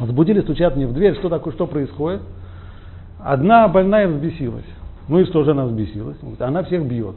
[0.00, 2.20] Разбудили, стучат мне в дверь, что такое, что происходит.
[3.18, 4.64] Одна больная взбесилась.
[5.08, 6.16] Ну и что же она взбесилась?
[6.38, 7.16] Она всех бьет.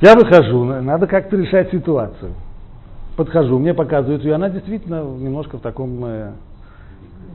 [0.00, 2.32] Я выхожу, на- надо как-то решать ситуацию.
[3.16, 6.30] Подхожу, мне показывают ее, она действительно немножко в таком э,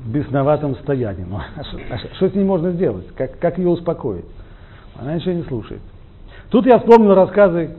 [0.06, 1.26] бесноватом состоянии.
[1.30, 1.78] Ну, а что,
[2.26, 3.08] а с ней можно сделать?
[3.18, 4.26] Как, как ее успокоить?
[4.98, 5.82] Она ничего не слушает.
[6.52, 7.72] Тут я вспомнил рассказы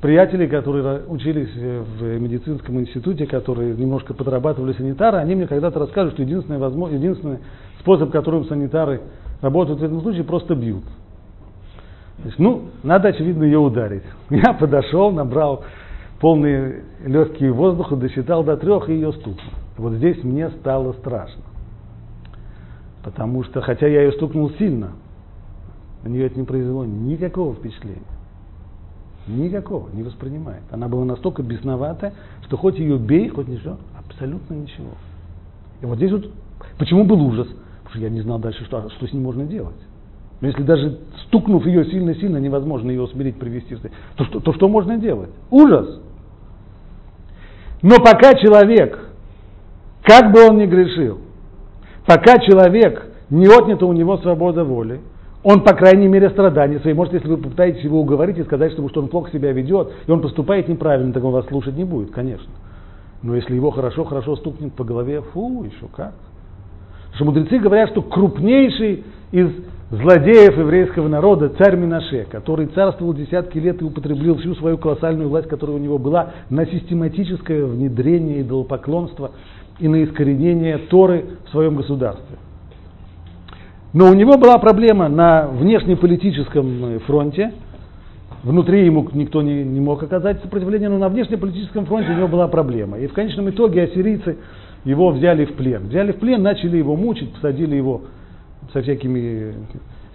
[0.00, 6.14] приятелей, которые учились э, в медицинском институте, которые немножко подрабатывали санитары, они мне когда-то рассказывают,
[6.14, 7.38] что единственный, возможно, единственный
[7.80, 9.02] способ, которым санитары
[9.42, 10.84] работают в этом случае, просто бьют.
[12.24, 14.02] Есть, ну, надо, очевидно, ее ударить.
[14.30, 15.64] Я подошел, набрал
[16.20, 19.52] полные легкие воздуха, досчитал до трех и ее стукнул.
[19.76, 21.42] Вот здесь мне стало страшно.
[23.02, 24.90] Потому что, хотя я ее стукнул сильно,
[26.02, 28.19] на нее это не произвело никакого впечатления.
[29.30, 30.62] Никакого, не воспринимает.
[30.70, 32.14] Она была настолько бесноватая,
[32.46, 34.90] что хоть ее бей, хоть ничего, абсолютно ничего.
[35.80, 36.30] И вот здесь вот,
[36.78, 37.46] почему был ужас?
[37.46, 39.76] Потому что я не знал дальше, что, что с ним можно делать.
[40.40, 43.80] Но если даже стукнув ее сильно-сильно, невозможно ее усмирить, привести, в
[44.16, 45.30] то что, то что можно делать?
[45.50, 46.00] Ужас.
[47.82, 49.10] Но пока человек,
[50.02, 51.20] как бы он ни грешил,
[52.06, 55.00] пока человек не отнята у него свобода воли,
[55.42, 56.92] он, по крайней мере, страдания свои.
[56.92, 60.10] Может, если вы попытаетесь его уговорить и сказать, что, что он плохо себя ведет, и
[60.10, 62.52] он поступает неправильно, так он вас слушать не будет, конечно.
[63.22, 66.12] Но если его хорошо-хорошо стукнет по голове, фу, еще как.
[67.14, 69.50] Что мудрецы говорят, что крупнейший из
[69.90, 75.48] злодеев еврейского народа, царь Минаше, который царствовал десятки лет и употребил всю свою колоссальную власть,
[75.48, 79.32] которая у него была, на систематическое внедрение идолопоклонства
[79.78, 82.36] и на искоренение Торы в своем государстве.
[83.92, 87.52] Но у него была проблема на внешнеполитическом э, фронте.
[88.44, 92.46] Внутри ему никто не, не мог оказать сопротивление, но на внешнеполитическом фронте у него была
[92.46, 92.98] проблема.
[92.98, 94.38] И в конечном итоге ассирийцы
[94.84, 95.88] его взяли в плен.
[95.88, 98.02] Взяли в плен, начали его мучить, посадили его
[98.72, 99.54] со всякими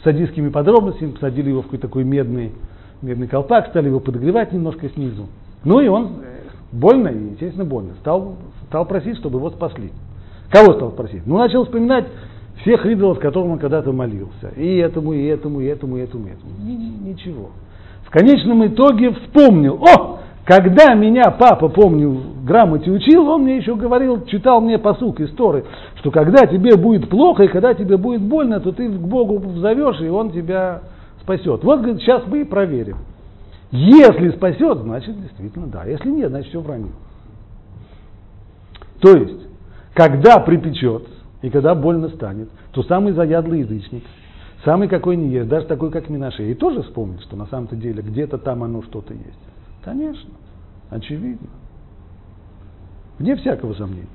[0.03, 2.53] садистскими подробностями, посадили его в какой-то такой медный,
[3.01, 5.27] медный колпак, стали его подогревать немножко снизу.
[5.65, 6.21] Ну и он,
[6.71, 8.37] больно, естественно, больно, стал,
[8.69, 9.91] стал просить, чтобы его спасли.
[10.49, 11.25] Кого стал просить?
[11.25, 12.05] Ну, начал вспоминать
[12.61, 14.49] всех идолов, которым он когда-то молился.
[14.55, 16.51] И этому, и этому, и этому, и этому, и этому.
[16.59, 17.51] Ни- ни- ничего.
[18.05, 24.25] В конечном итоге вспомнил, о, когда меня папа, помню, грамоте учил, он мне еще говорил,
[24.25, 25.65] читал мне посук из Торы,
[25.95, 29.99] что когда тебе будет плохо и когда тебе будет больно, то ты к Богу взовешь,
[30.01, 30.81] и он тебя
[31.21, 31.63] спасет.
[31.63, 32.97] Вот, говорит, сейчас мы и проверим.
[33.71, 35.85] Если спасет, значит действительно да.
[35.85, 36.91] Если нет, значит все вранье.
[39.01, 39.47] То есть,
[39.93, 41.03] когда припечет
[41.45, 44.03] и когда больно станет, то самый заядлый язычник,
[44.63, 48.01] самый какой не есть, даже такой, как Минаше, и тоже вспомнит, что на самом-то деле
[48.01, 49.37] где-то там оно что-то есть.
[49.83, 50.31] Конечно,
[50.89, 51.49] очевидно.
[53.19, 54.07] Вне всякого сомнения.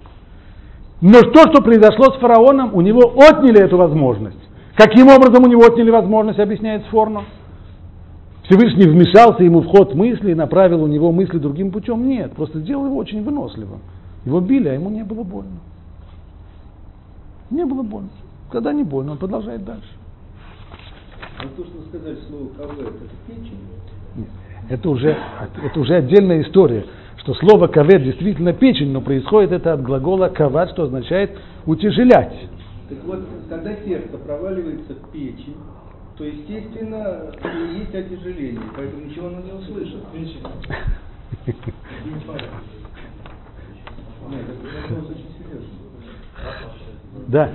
[1.01, 4.41] Но то, что произошло с фараоном, у него отняли эту возможность.
[4.75, 7.23] Каким образом у него отняли возможность, объясняет Сфорно?
[8.43, 12.09] Всевышний вмешался ему в ход мысли и направил у него мысли другим путем?
[12.09, 13.79] Нет, просто сделал его очень выносливым.
[14.25, 15.61] Его били, а ему не было больно.
[17.51, 18.11] Не было больно.
[18.51, 19.89] Когда не больно, он продолжает дальше.
[21.39, 22.93] А то, что вы сказали слово КВ, это
[23.27, 23.59] печень?
[24.17, 24.29] Нет.
[24.69, 25.17] это уже,
[25.65, 26.85] это уже отдельная история,
[27.19, 32.49] что слово кавет действительно печень, но происходит это от глагола кават, что означает утяжелять.
[32.89, 35.57] Так вот, когда сердце проваливается в печень,
[36.19, 37.33] то, естественно,
[37.79, 40.03] есть отяжеление, поэтому ничего оно не услышит.
[44.29, 45.81] Нет, это вопрос очень серьезный.
[47.29, 47.51] Да.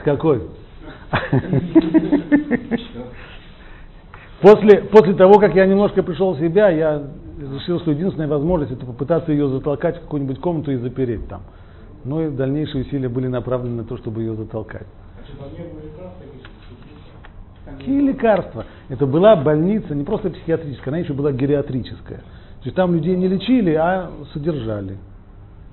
[0.00, 0.42] С какой?
[4.40, 7.02] После, после того, как я немножко пришел в себя, я
[7.38, 11.42] решил, что единственная возможность это попытаться ее затолкать в какую-нибудь комнату и запереть там.
[12.04, 14.86] Но и дальнейшие усилия были направлены на то, чтобы ее затолкать.
[17.64, 18.64] Какие лекарства?
[18.88, 22.18] Это была больница, не просто психиатрическая, она еще была гериатрическая.
[22.18, 24.96] То есть там людей не лечили, а содержали.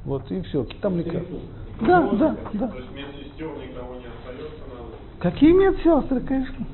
[0.06, 0.65] Вот и все.
[0.82, 1.38] Там лекарства.
[1.81, 2.67] Да, да, да.
[2.67, 4.93] То есть медсестер никого не остается надо?
[5.19, 6.65] Какие медсестры, конечно.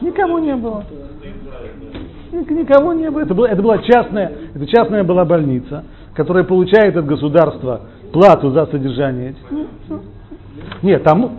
[0.00, 0.84] Никого не было.
[2.32, 3.20] Ник- Никого не было.
[3.20, 5.84] Это, была, это была частная, это частная была больница,
[6.14, 7.82] которая получает от государства
[8.12, 9.34] плату за содержание.
[10.82, 11.38] Нет, там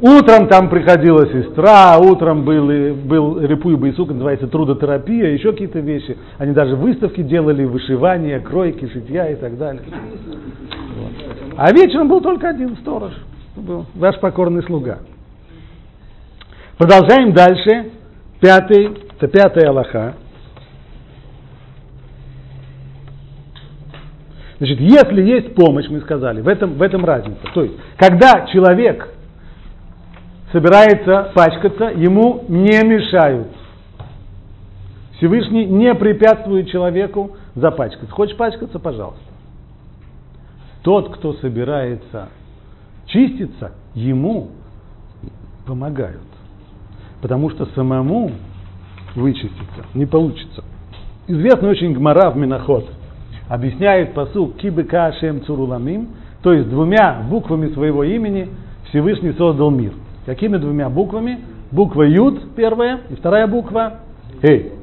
[0.00, 6.16] утром там приходила сестра, утром был, был репу и байсук, называется трудотерапия, еще какие-то вещи.
[6.38, 9.82] Они даже выставки делали, вышивание, кройки, шитья и так далее.
[11.56, 13.12] А вечером был только один сторож.
[13.56, 14.98] Был ваш покорный слуга.
[16.76, 17.90] Продолжаем дальше.
[18.40, 20.14] Пятый, это пятая Аллаха.
[24.58, 27.40] Значит, если есть помощь, мы сказали, в этом, в этом разница.
[27.54, 29.08] То есть, когда человек
[30.52, 33.48] собирается пачкаться, ему не мешают.
[35.16, 38.10] Всевышний не препятствует человеку запачкаться.
[38.14, 39.20] Хочешь пачкаться, пожалуйста.
[40.82, 42.28] Тот, кто собирается
[43.06, 44.50] чиститься, ему
[45.66, 46.22] помогают.
[47.20, 48.30] Потому что самому
[49.16, 50.64] вычиститься не получится.
[51.26, 52.88] Известный очень гмара в Миноход
[53.48, 56.10] объясняет посук Кибека Шем Цуруламим,
[56.42, 58.48] то есть двумя буквами своего имени
[58.88, 59.92] Всевышний создал мир.
[60.28, 61.38] Какими двумя буквами?
[61.72, 64.00] Буква Юд первая и вторая буква
[64.42, 64.74] Эй.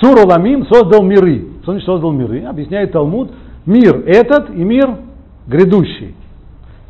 [0.00, 1.46] Цуруламим создал миры.
[1.62, 2.42] Что значит создал миры?
[2.42, 3.30] Объясняет Талмуд.
[3.64, 4.96] Мир этот и мир
[5.46, 6.16] грядущий.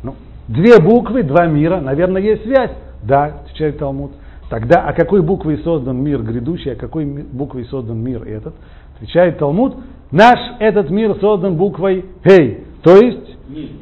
[0.01, 0.15] Ну,
[0.47, 2.71] две буквы, два мира, наверное, есть связь.
[3.03, 4.09] Да, отвечает Талмуд.
[4.49, 8.55] Тогда о какой буквой создан мир грядущий, о какой буквой создан мир этот?
[8.95, 9.75] Отвечает Талмуд,
[10.09, 13.37] наш этот мир создан буквой Хей, то есть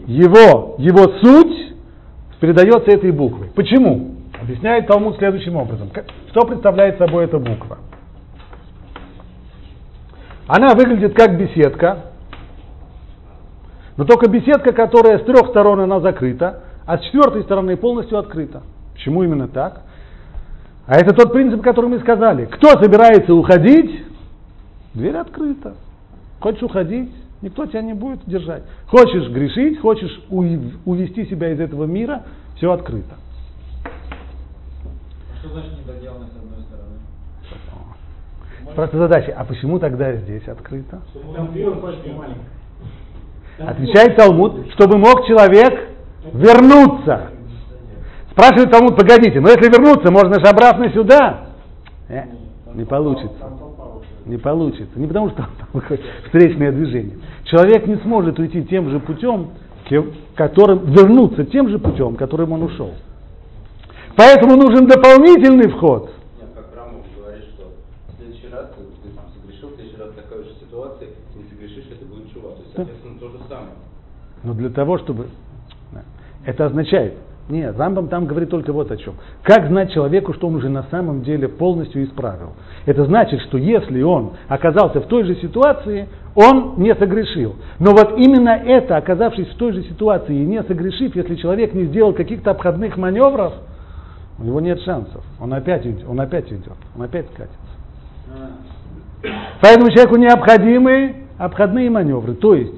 [0.05, 1.74] его, его суть
[2.39, 3.49] передается этой буквой.
[3.55, 4.15] Почему?
[4.41, 5.89] Объясняет Талмуд следующим образом.
[6.29, 7.77] Что представляет собой эта буква?
[10.47, 12.11] Она выглядит как беседка,
[13.97, 18.61] но только беседка, которая с трех сторон она закрыта, а с четвертой стороны полностью открыта.
[18.93, 19.81] Почему именно так?
[20.85, 22.45] А это тот принцип, который мы сказали.
[22.45, 24.05] Кто собирается уходить,
[24.93, 25.75] дверь открыта.
[26.39, 28.63] Хочешь уходить, никто тебя не будет держать.
[28.87, 32.23] Хочешь грешить, хочешь увести себя из этого мира,
[32.55, 33.15] все открыто.
[35.39, 38.75] Что значит недоделанность с одной стороны?
[38.75, 41.01] Просто задача, а почему тогда здесь открыто?
[43.59, 45.89] Отвечает Талмуд, чтобы мог человек
[46.33, 47.29] вернуться.
[48.31, 51.45] Спрашивает Талмуд, погодите, но если вернуться, можно же обратно сюда.
[52.09, 52.23] Э,
[52.73, 53.49] не получится.
[54.25, 54.99] Не получится.
[54.99, 55.81] Не потому, что там
[56.25, 57.17] встречное движение.
[57.55, 59.51] Человек не сможет уйти тем же путем,
[60.35, 62.91] которым, вернуться тем же путем, которым он ушел.
[64.17, 66.11] Поэтому нужен дополнительный вход.
[66.37, 67.71] Нет, как Рамов говорит, что
[68.09, 72.05] в следующий раз ты, там согрешил, в следующий раз такая же ситуация, не согрешишь, это
[72.05, 72.55] будет чува.
[72.55, 73.71] То есть, соответственно, то же самое.
[74.43, 75.27] Но для того, чтобы...
[76.45, 77.13] Это означает...
[77.47, 79.13] Нет, Рамбам там говорит только вот о чем.
[79.43, 82.53] Как знать человеку, что он уже на самом деле полностью исправил?
[82.87, 87.55] Это значит, что если он оказался в той же ситуации, он не согрешил.
[87.79, 91.85] Но вот именно это, оказавшись в той же ситуации и не согрешив, если человек не
[91.85, 93.53] сделал каких-то обходных маневров,
[94.37, 95.23] у него нет шансов.
[95.39, 97.57] Он опять он опять идет, он опять катится.
[99.61, 102.35] Поэтому человеку необходимы обходные маневры.
[102.35, 102.73] То есть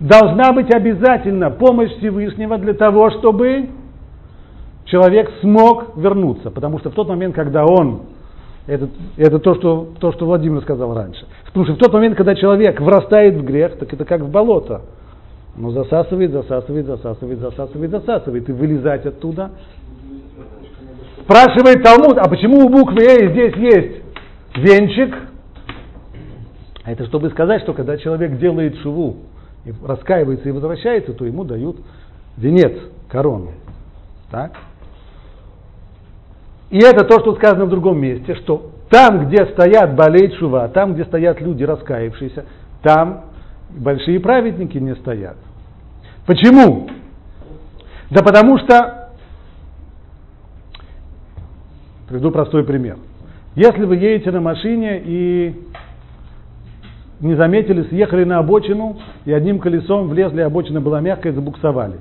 [0.00, 3.68] должна быть обязательно помощь Всевышнего для того, чтобы
[4.86, 6.50] человек смог вернуться.
[6.50, 8.02] Потому что в тот момент, когда он,
[8.66, 12.34] это, это то, что, то, что Владимир сказал раньше, потому что в тот момент, когда
[12.34, 14.82] человек врастает в грех, так это как в болото.
[15.56, 18.48] Но засасывает, засасывает, засасывает, засасывает, засасывает.
[18.48, 19.52] И вылезать оттуда.
[21.22, 24.02] Спрашивает Талмуд, а почему у буквы Э здесь есть
[24.56, 25.14] венчик?
[26.82, 29.18] А это чтобы сказать, что когда человек делает шуву,
[29.64, 31.76] и раскаивается и возвращается, то ему дают
[32.36, 32.72] венец,
[33.08, 33.52] корону.
[34.30, 34.52] Так?
[36.70, 40.94] И это то, что сказано в другом месте, что там, где стоят болей шува, там,
[40.94, 42.44] где стоят люди раскаявшиеся,
[42.82, 43.26] там
[43.70, 45.36] большие праведники не стоят.
[46.26, 46.88] Почему?
[48.10, 49.10] Да потому что,
[52.08, 52.98] приведу простой пример.
[53.54, 55.54] Если вы едете на машине и
[57.20, 61.98] не заметили, съехали на обочину и одним колесом влезли, обочина была мягкая, забуксовали.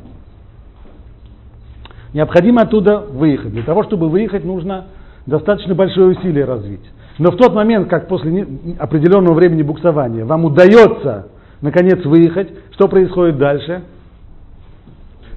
[2.14, 3.52] Необходимо оттуда выехать.
[3.52, 4.86] Для того, чтобы выехать, нужно
[5.26, 6.84] достаточно большое усилие развить.
[7.18, 8.48] Но в тот момент, как после
[8.80, 11.28] определенного времени буксования вам удается
[11.62, 13.84] наконец выехать, что происходит дальше?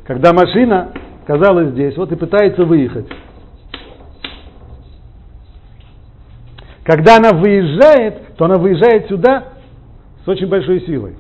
[0.05, 0.93] Когда машина
[1.25, 3.07] оказалась здесь, вот и пытается выехать.
[6.85, 9.45] Когда она выезжает, то она выезжает сюда
[10.25, 11.17] с очень большой силой.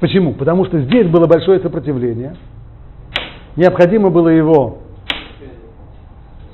[0.00, 0.32] Почему?
[0.32, 2.36] Потому что здесь было большое сопротивление,
[3.56, 4.78] необходимо было его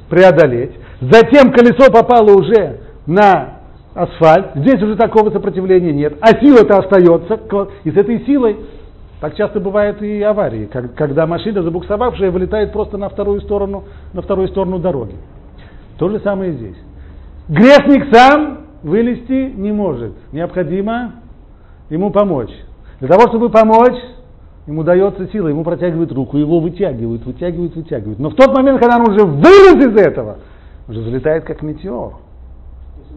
[0.09, 0.73] преодолеть.
[1.01, 3.61] Затем колесо попало уже на
[3.95, 7.41] асфальт, здесь уже такого сопротивления нет, а сила-то остается,
[7.85, 8.57] и с этой силой
[9.21, 14.49] так часто бывают и аварии, когда машина, забуксовавшая, вылетает просто на вторую сторону, на вторую
[14.49, 15.15] сторону дороги.
[15.99, 16.77] То же самое и здесь.
[17.49, 20.13] Грешник сам вылезти не может.
[20.33, 21.15] Необходимо
[21.89, 22.51] ему помочь.
[23.01, 23.97] Для того, чтобы помочь,
[24.67, 28.19] ему дается сила, ему протягивают руку, его вытягивают, вытягивают, вытягивают.
[28.19, 30.39] Но в тот момент, когда он уже вылез из этого,
[30.89, 32.15] уже залетает как метеор.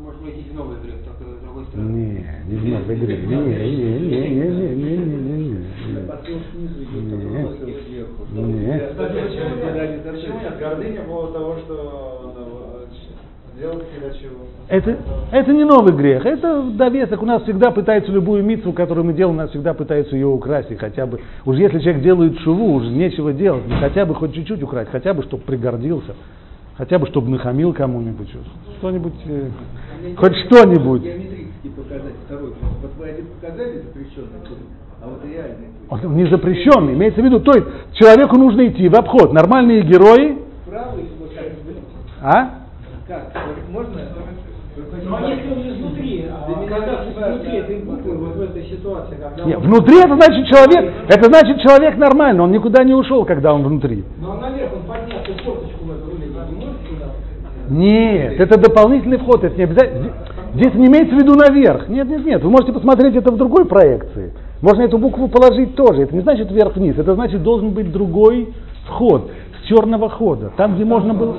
[0.04, 1.90] Может войти в новый грех, только с другой стороны.
[1.90, 3.28] Не, не в новый грех.
[3.28, 6.08] Не, не, не, не, не, не, не, не, не, не.
[6.08, 7.60] Потом снизу идет, Нет.
[7.60, 8.26] потом сверху.
[8.32, 8.90] Нет.
[8.92, 10.04] Кстати, почему Когда не нет?
[10.04, 10.22] зацепит.
[10.22, 10.58] Почему нет?
[10.60, 11.76] Гордыня по поводу того, что
[12.24, 13.18] ну, делать для чего?
[14.68, 14.98] Это,
[15.32, 17.22] это не новый грех, это довесок.
[17.22, 20.80] У нас всегда пытаются любую митцву, которую мы делаем, нас всегда пытаются ее украсить.
[20.80, 24.62] Хотя бы, уж если человек делает шуву, уже нечего делать, ну, хотя бы хоть чуть-чуть
[24.62, 26.16] украсть, хотя бы, чтобы пригордился,
[26.78, 28.30] хотя бы, чтобы нахамил кому-нибудь,
[28.78, 29.50] что-нибудь, э,
[30.18, 31.04] хоть что-нибудь.
[32.82, 34.40] Вот вы один показали запрещенный
[35.02, 35.68] а вот реальный.
[35.90, 39.32] Он не запрещенный, имеется в виду, то есть человеку нужно идти в обход.
[39.34, 40.38] Нормальные герои,
[42.22, 42.59] а?
[43.10, 43.34] Как?
[43.72, 44.02] Можно?
[45.04, 49.44] Ну а если он изнутри, а важно- внутри этой буквы, вот в этой ситуации, когда
[49.44, 53.54] Нет, он- внутри это значит человек, это значит человек нормально, он никуда не ушел, когда
[53.54, 54.06] он внутри.
[54.22, 57.06] Но он наверх, он поднялся, форточку в эту вылезет, не может туда?
[57.70, 60.12] Нет, это дополнительный вход, это не обязательно.
[60.54, 61.90] Здесь не имеется в виду наверх.
[61.90, 62.44] Нет, нет, нет.
[62.44, 64.34] Вы можете посмотреть это в другой проекции.
[64.62, 66.04] Можно эту букву положить тоже.
[66.04, 66.98] Это не значит вверх-вниз.
[66.98, 68.54] Это значит должен быть другой
[68.88, 69.30] вход
[69.68, 70.52] черного хода.
[70.58, 71.36] Там, где можно было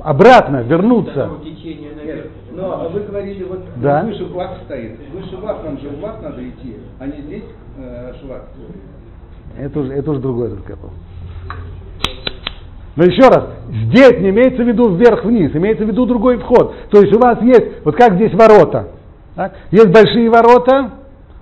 [0.00, 1.30] обратно вернуться.
[2.52, 4.02] но вы говорили, вот Да.
[4.02, 4.98] выше флаг стоит.
[5.12, 7.44] Выше флаг, нам же в флаг надо идти, а не здесь
[7.78, 8.42] э, швак.
[9.58, 10.90] Это уже, это уже другой разговор.
[12.96, 16.74] Но еще раз, здесь не имеется в виду вверх-вниз, имеется в виду другой вход.
[16.90, 18.90] То есть у вас есть, вот как здесь ворота.
[19.34, 19.54] так?
[19.72, 20.92] Есть большие ворота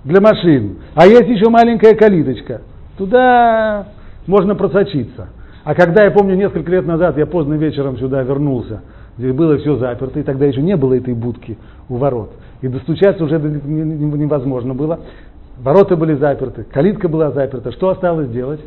[0.03, 2.61] для машин, а есть еще маленькая калиточка.
[2.97, 3.87] Туда
[4.27, 5.29] можно просочиться.
[5.63, 8.81] А когда, я помню, несколько лет назад я поздно вечером сюда вернулся,
[9.17, 11.57] здесь было все заперто, и тогда еще не было этой будки
[11.89, 12.31] у ворот.
[12.61, 14.99] И достучаться уже не- не- невозможно было.
[15.61, 17.71] Ворота были заперты, калитка была заперта.
[17.71, 18.59] Что осталось делать?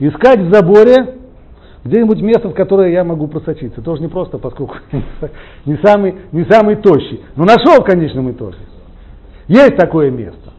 [0.00, 1.14] Искать в заборе
[1.84, 3.82] где-нибудь место, в которое я могу просочиться.
[3.82, 4.76] Тоже не просто, поскольку
[5.66, 7.20] не самый, не самый тощий.
[7.36, 8.56] Но нашел в конечном итоге.
[9.48, 10.52] Есть такое место.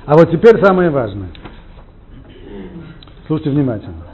[0.05, 1.29] А вот теперь самое важное.
[3.27, 4.07] Слушайте внимательно.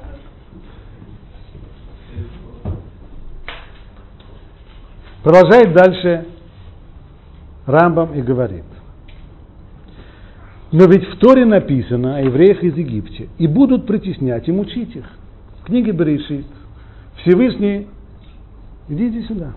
[5.23, 6.27] Продолжает дальше
[7.69, 8.65] Рамбам и говорит.
[10.73, 15.05] Но ведь в Торе написано о евреях из Египте, и будут притеснять и мучить их.
[15.61, 16.47] В книге Берешит
[17.23, 17.87] Всевышний,
[18.89, 19.53] идите сюда,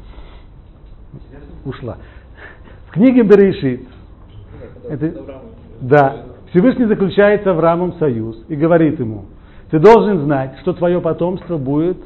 [1.65, 1.97] ушла.
[2.87, 3.87] В книге Берешит,
[4.89, 5.41] это,
[5.81, 9.25] да, Всевышний заключает с Авраамом союз и говорит ему,
[9.69, 11.97] ты должен знать, что твое потомство будет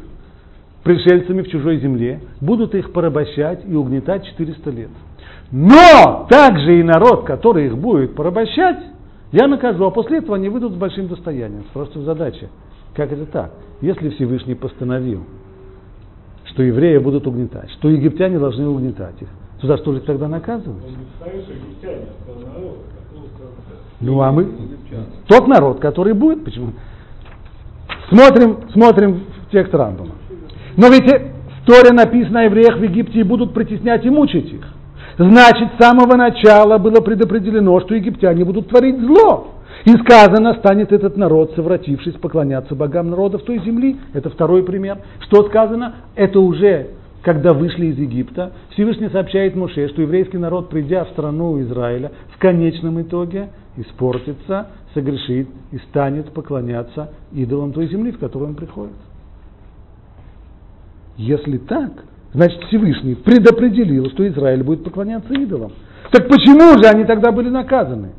[0.86, 4.89] пришельцами в чужой земле, будут их порабощать и угнетать 400 лет.
[5.51, 8.77] Но также и народ, который их будет порабощать,
[9.31, 11.65] я накажу, а после этого они выйдут с большим достоянием.
[11.73, 12.49] Просто задача.
[12.93, 13.51] Как это так?
[13.81, 15.23] Если Всевышний постановил,
[16.45, 19.27] что евреи будут угнетать, что египтяне должны угнетать их,
[19.61, 20.83] То за что же тогда наказывать?
[21.19, 21.25] А?
[24.01, 24.51] Ну а мы...
[25.27, 26.73] Тот народ, который будет, почему?
[28.09, 30.11] Смотрим, смотрим в текст Рамбама.
[30.78, 34.65] Но ведь в Торе написано евреях в Египте и будут притеснять и мучить их.
[35.17, 39.51] Значит, с самого начала было предопределено, что египтяне будут творить зло.
[39.86, 43.97] И сказано, станет этот народ, совратившись, поклоняться богам народов той земли.
[44.13, 44.97] Это второй пример.
[45.21, 45.95] Что сказано?
[46.15, 46.88] Это уже
[47.21, 52.38] когда вышли из Египта, Всевышний сообщает Моше, что еврейский народ, придя в страну Израиля, в
[52.38, 58.93] конечном итоге испортится, согрешит и станет поклоняться идолам той земли, в которую он приходит.
[61.18, 61.91] Если так,
[62.34, 65.72] значит Всевышний предопределил, что Израиль будет поклоняться идолам.
[66.11, 68.11] Так почему же они тогда были наказаны?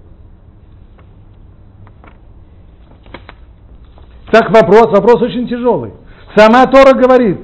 [4.32, 5.92] Так вопрос, вопрос очень тяжелый.
[6.36, 7.38] Сама Тора говорит,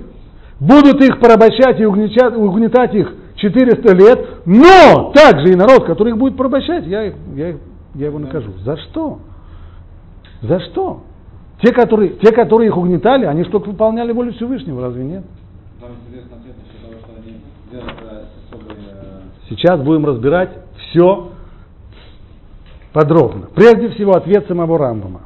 [0.59, 6.36] будут их порабощать и угнетать, их 400 лет, но также и народ, который их будет
[6.36, 7.57] порабощать, я, их, я, их,
[7.94, 8.53] я его накажу.
[8.64, 9.20] За что?
[10.42, 11.03] За что?
[11.62, 15.24] Те которые, те, которые их угнетали, они что, выполняли волю Всевышнего, разве нет?
[15.82, 16.22] Особые...
[17.72, 21.32] э, Сейчас будем разбирать все
[22.92, 23.48] подробно.
[23.54, 25.22] Прежде всего, ответ самого Рамбама.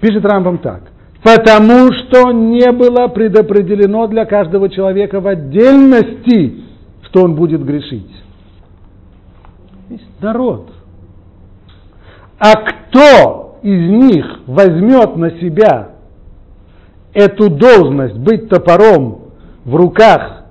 [0.00, 0.82] Пишет Рамбам так.
[1.22, 6.64] Потому что не было предопределено для каждого человека в отдельности,
[7.06, 8.10] что он будет грешить.
[9.88, 10.70] Есть народ.
[12.38, 15.93] А кто из них возьмет на себя
[17.14, 19.30] эту должность быть топором
[19.64, 20.44] в руках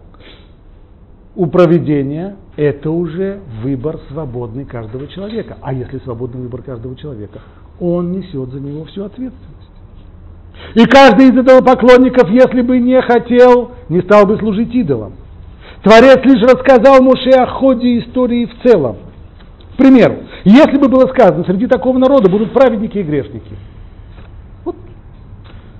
[1.35, 5.57] у проведения, это уже выбор свободный каждого человека.
[5.61, 7.41] А если свободный выбор каждого человека,
[7.79, 9.69] он несет за него всю ответственность.
[10.75, 15.13] И каждый из этого поклонников, если бы не хотел, не стал бы служить идолам.
[15.83, 18.97] Творец лишь рассказал Моше о ходе истории в целом.
[19.73, 23.57] К примеру, если бы было сказано, среди такого народа будут праведники и грешники.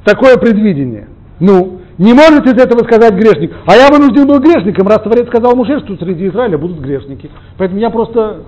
[0.03, 1.07] Такое предвидение.
[1.39, 5.55] Ну, не может из этого сказать грешник, а я вынужден был грешником, раз Творец сказал
[5.55, 7.29] Муше, что среди Израиля будут грешники.
[7.57, 8.43] Поэтому я просто...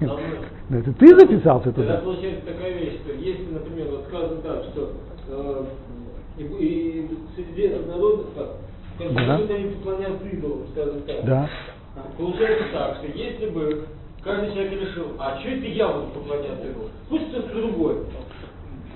[0.70, 1.96] Это ты записался Тогда туда?
[2.04, 4.92] получается такая вещь, что если, например, вот сказано так, что
[5.28, 5.64] э,
[6.38, 7.66] и, и среди
[8.96, 9.36] скажем, Да.
[9.36, 11.24] будут они поклоняться идолам, скажем так.
[11.24, 11.48] Да.
[12.16, 13.84] Получается так, что если бы
[14.22, 16.88] каждый человек решил, а что это я буду поклоняться идолам?
[17.08, 17.96] Пусть кто-то другой.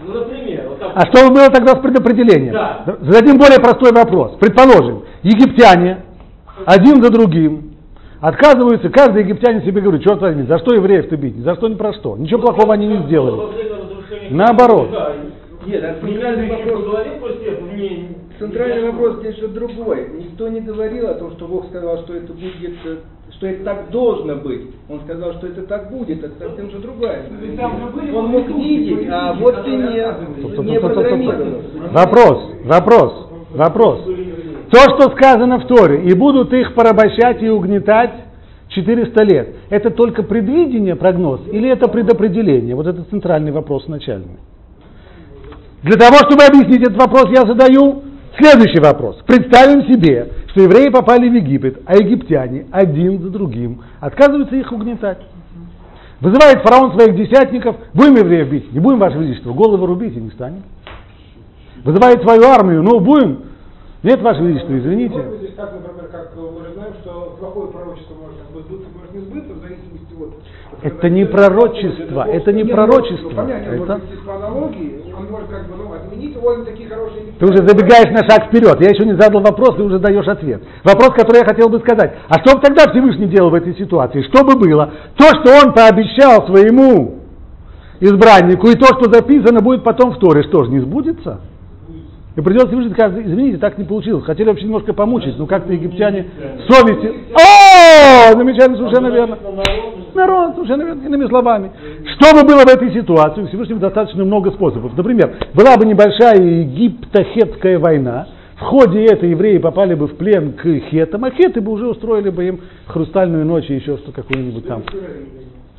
[0.03, 0.93] Ну, например, вот так.
[0.95, 2.53] А что было тогда с предопределением?
[2.53, 2.85] Да.
[3.01, 4.37] Зададим более простой вопрос.
[4.41, 6.05] Предположим, египтяне
[6.67, 7.75] один за другим
[8.21, 11.37] отказываются, каждый египтянин себе говорит, черт возьми, за что евреев ты бить?
[11.39, 12.17] За что, ни про что.
[12.17, 13.39] Ничего плохого они не сделали.
[14.31, 14.91] Наоборот.
[14.91, 15.13] Да,
[15.67, 18.09] Нет, а центральный вопрос, этого, мне...
[18.39, 20.09] центральный не вопрос здесь же другой.
[20.19, 22.97] Никто не говорил о том, что Бог сказал, что это будет, э,
[23.37, 24.63] что это так должно быть.
[24.89, 27.25] Он сказал, что это так будет, это совсем же другая.
[28.15, 31.59] Он мог видеть, а люди, вот которые не, не программировано.
[31.93, 34.01] Вопрос, вопрос, вопрос.
[34.71, 38.13] То, что сказано в Торе, и будут их порабощать и угнетать
[38.69, 42.75] 400 лет, это только предвидение, прогноз, или это предопределение?
[42.75, 44.39] Вот это центральный вопрос начальный.
[45.83, 48.03] Для того, чтобы объяснить этот вопрос, я задаю
[48.39, 49.17] следующий вопрос.
[49.27, 55.19] Представим себе, что евреи попали в Египет, а египтяне один за другим отказываются их угнетать.
[56.21, 60.31] Вызывает фараон своих десятников, будем евреев бить, не будем, ваше величество, головы рубить и не
[60.31, 60.63] станем.
[61.85, 63.43] Вызывает свою армию, ну будем.
[64.03, 65.15] Нет, ваше величество, извините.
[65.15, 69.15] Может быть, здесь так, например, как мы уже знаем, что плохое пророчество может сбыться, может
[69.15, 70.85] не сбыться, в зависимости от...
[70.85, 73.31] Это не пророчество, это не пророчество.
[73.31, 75.93] Ну, понятно, Это- может быть, из хронологии, он может как бы, ну,
[76.65, 77.23] такие хорошие...
[77.39, 78.77] Ты уже забегаешь на шаг вперед.
[78.81, 80.63] Я еще не задал вопрос, ты уже даешь ответ.
[80.85, 82.15] Вопрос, который я хотел бы сказать.
[82.29, 84.23] А что бы тогда Всевышний делал в этой ситуации?
[84.23, 84.93] Что бы было?
[85.17, 87.21] То, что он пообещал своему
[88.01, 91.41] избраннику, и то, что записано будет потом в Торе, что же, не сбудется?
[92.37, 94.25] И придется Всевышний сказать, извините, так не получилось.
[94.25, 96.27] Хотели вообще немножко помучить, но как-то египтяне
[96.69, 97.07] совести...
[97.33, 98.04] О,
[98.37, 99.39] замечательно, совершенно верно.
[100.15, 101.71] Народ, совершенно верно, иными словами.
[102.15, 103.43] Что бы было в этой ситуации?
[103.43, 104.97] У Всевышнего достаточно много способов.
[104.97, 110.65] Например, была бы небольшая египтохетская война, в ходе этой евреи попали бы в плен к
[110.91, 114.83] хетам, а хеты бы уже устроили бы им хрустальную ночь и еще что какую-нибудь там.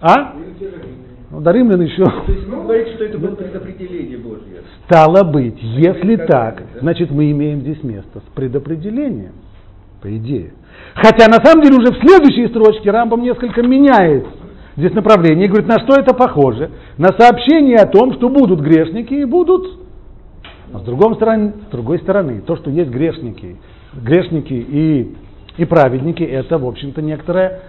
[0.02, 0.34] А?
[1.32, 2.04] Ну, до римлян еще.
[2.04, 4.62] То есть вы говорите, что это было предопределение Божье.
[4.86, 9.34] Стало быть, если так, значит мы имеем здесь место с предопределением,
[10.02, 10.54] по идее.
[10.96, 14.26] Хотя на самом деле уже в следующей строчке Рамбам несколько меняет
[14.78, 16.72] здесь направление и говорит, на что это похоже?
[16.98, 19.80] На сообщение о том, что будут грешники и будут.
[20.74, 23.58] А с другой стороны, с другой стороны то, что есть грешники,
[23.94, 25.16] грешники и
[25.58, 27.62] и праведники– это, в общем-то, некоторая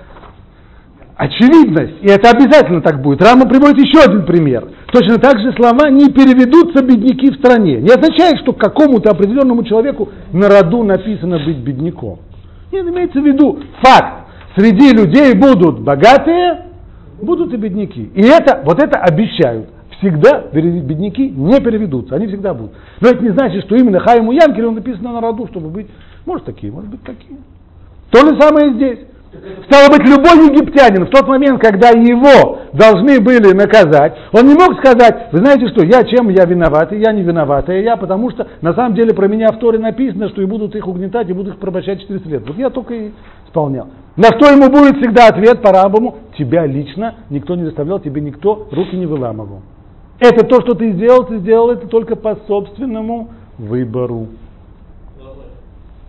[1.16, 2.02] очевидность.
[2.02, 3.22] И это обязательно так будет.
[3.22, 4.68] Рама приводит еще один пример.
[4.92, 7.80] Точно так же слова не переведутся бедняки в стране.
[7.80, 12.18] Не означает, что какому-то определенному человеку на роду написано быть бедняком.
[12.72, 14.26] Нет, имеется в виду факт.
[14.56, 16.66] Среди людей будут богатые,
[17.20, 18.10] будут и бедняки.
[18.14, 19.68] И это, вот это обещают.
[19.98, 22.72] Всегда бедняки не переведутся, они всегда будут.
[23.00, 25.86] Но это не значит, что именно Хайму Янкелю написано на роду, чтобы быть,
[26.26, 27.38] может такие, может быть такие.
[28.10, 28.98] То же самое и здесь.
[29.66, 34.78] Стало быть, любой египтянин в тот момент, когда его должны были наказать, он не мог
[34.78, 38.30] сказать, вы знаете что, я чем я виноват, и я не виноват, и я, потому
[38.30, 41.32] что на самом деле про меня в Торе написано, что и будут их угнетать, и
[41.32, 42.42] будут их порабощать 400 лет.
[42.46, 43.10] Вот я только и
[43.46, 43.88] исполнял.
[44.16, 48.68] На что ему будет всегда ответ по рабому, тебя лично никто не заставлял, тебе никто
[48.70, 49.62] руки не выламывал.
[50.18, 53.28] Это то, что ты сделал, ты сделал это только по собственному
[53.58, 54.28] выбору.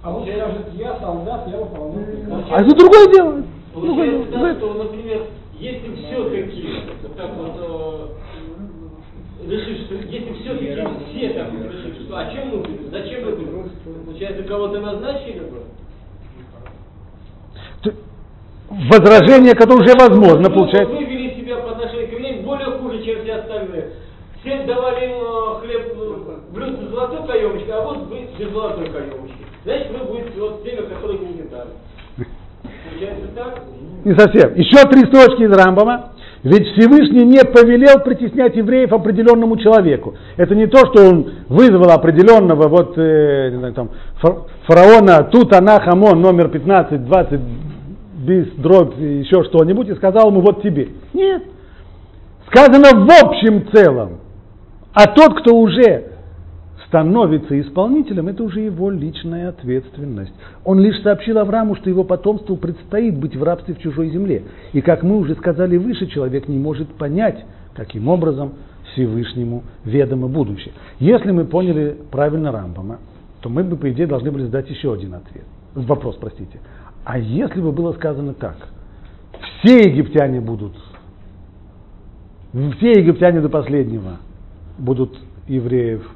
[0.07, 2.45] А он скажет, я солдат, я выполняю приказ.
[2.49, 3.43] А это другое дело.
[3.73, 5.23] Получается так, что, например,
[5.59, 6.69] если все-таки
[7.17, 10.75] так вот э, решишь, что если все-таки
[11.11, 13.69] все так вот решили, что а чем мы будем, зачем мы будем?
[14.05, 15.63] Получается, кого-то назначили бы?
[18.69, 20.95] Возражение, которое уже возможно, Ну, получается.
[20.95, 23.91] Вы вели себя по отношению к евреям более хуже, чем все остальные.
[24.39, 28.89] Все давали им э, хлеб э, блюдце с золотой каемочкой, а вот вы без золотой
[28.89, 29.36] каемочки.
[29.67, 31.71] Значит, вы будете вот теми, которые угнетали.
[32.15, 33.63] Получается так?
[34.05, 34.55] Не совсем.
[34.55, 36.13] Еще три строчки из Рамбама.
[36.43, 40.15] Ведь Всевышний не повелел притеснять евреев определенному человеку.
[40.37, 43.89] Это не то, что он вызвал определенного вот, э, не знаю, там,
[44.21, 47.39] фа- фараона Тутанахамон номер 15, 20,
[48.19, 50.89] без дробь, еще что-нибудь, и сказал ему вот тебе.
[51.13, 51.43] Нет.
[52.49, 54.19] Сказано в общем целом.
[54.93, 56.05] А тот, кто уже
[56.87, 60.33] становится исполнителем, это уже его личная ответственность.
[60.63, 64.43] Он лишь сообщил Аврааму, что его потомству предстоит быть в рабстве в чужой земле.
[64.73, 68.53] И как мы уже сказали выше, человек не может понять, каким образом
[68.93, 70.73] Всевышнему ведомо будущее.
[70.99, 72.99] Если мы поняли правильно Рамбама,
[73.41, 75.45] то мы бы, по идее, должны были задать еще один ответ.
[75.75, 76.59] Вопрос, простите.
[77.03, 78.55] А если бы было сказано так,
[79.59, 80.73] все египтяне будут,
[82.77, 84.17] все египтяне до последнего
[84.77, 85.17] будут
[85.47, 86.09] евреев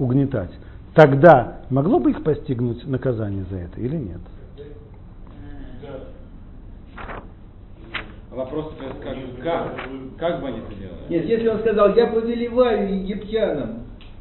[0.00, 0.50] угнетать,
[0.94, 4.20] тогда могло бы их постигнуть наказание за это или нет?
[8.30, 9.76] Вопрос, то есть, как, как,
[10.16, 10.98] как бы они это делали?
[11.08, 13.80] Нет, если он сказал, я повелеваю египтянам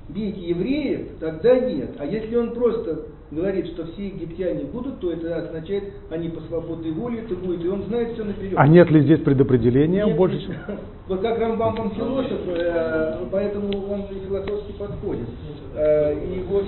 [0.09, 1.91] бить евреев, тогда нет.
[1.99, 6.91] А если он просто говорит, что все египтяне будут, то это означает, они по свободной
[6.91, 8.53] воле это будет, и он знает все наперед.
[8.57, 10.59] А нет ли здесь предопределения Нет, больше?
[11.07, 15.27] Вот как Рамбам он философ, э, поэтому он и философски подходит.
[15.75, 16.15] Э,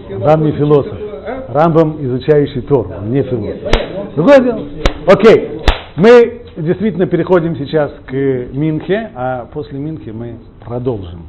[0.10, 0.98] Рамбам не философ.
[1.28, 1.46] а?
[1.54, 3.62] Рамбам изучающий Тору, он не философ.
[3.98, 4.68] Он Другое дело.
[5.08, 5.62] Окей.
[5.96, 11.28] Мы действительно переходим сейчас к Минхе, а после Минхи мы продолжим.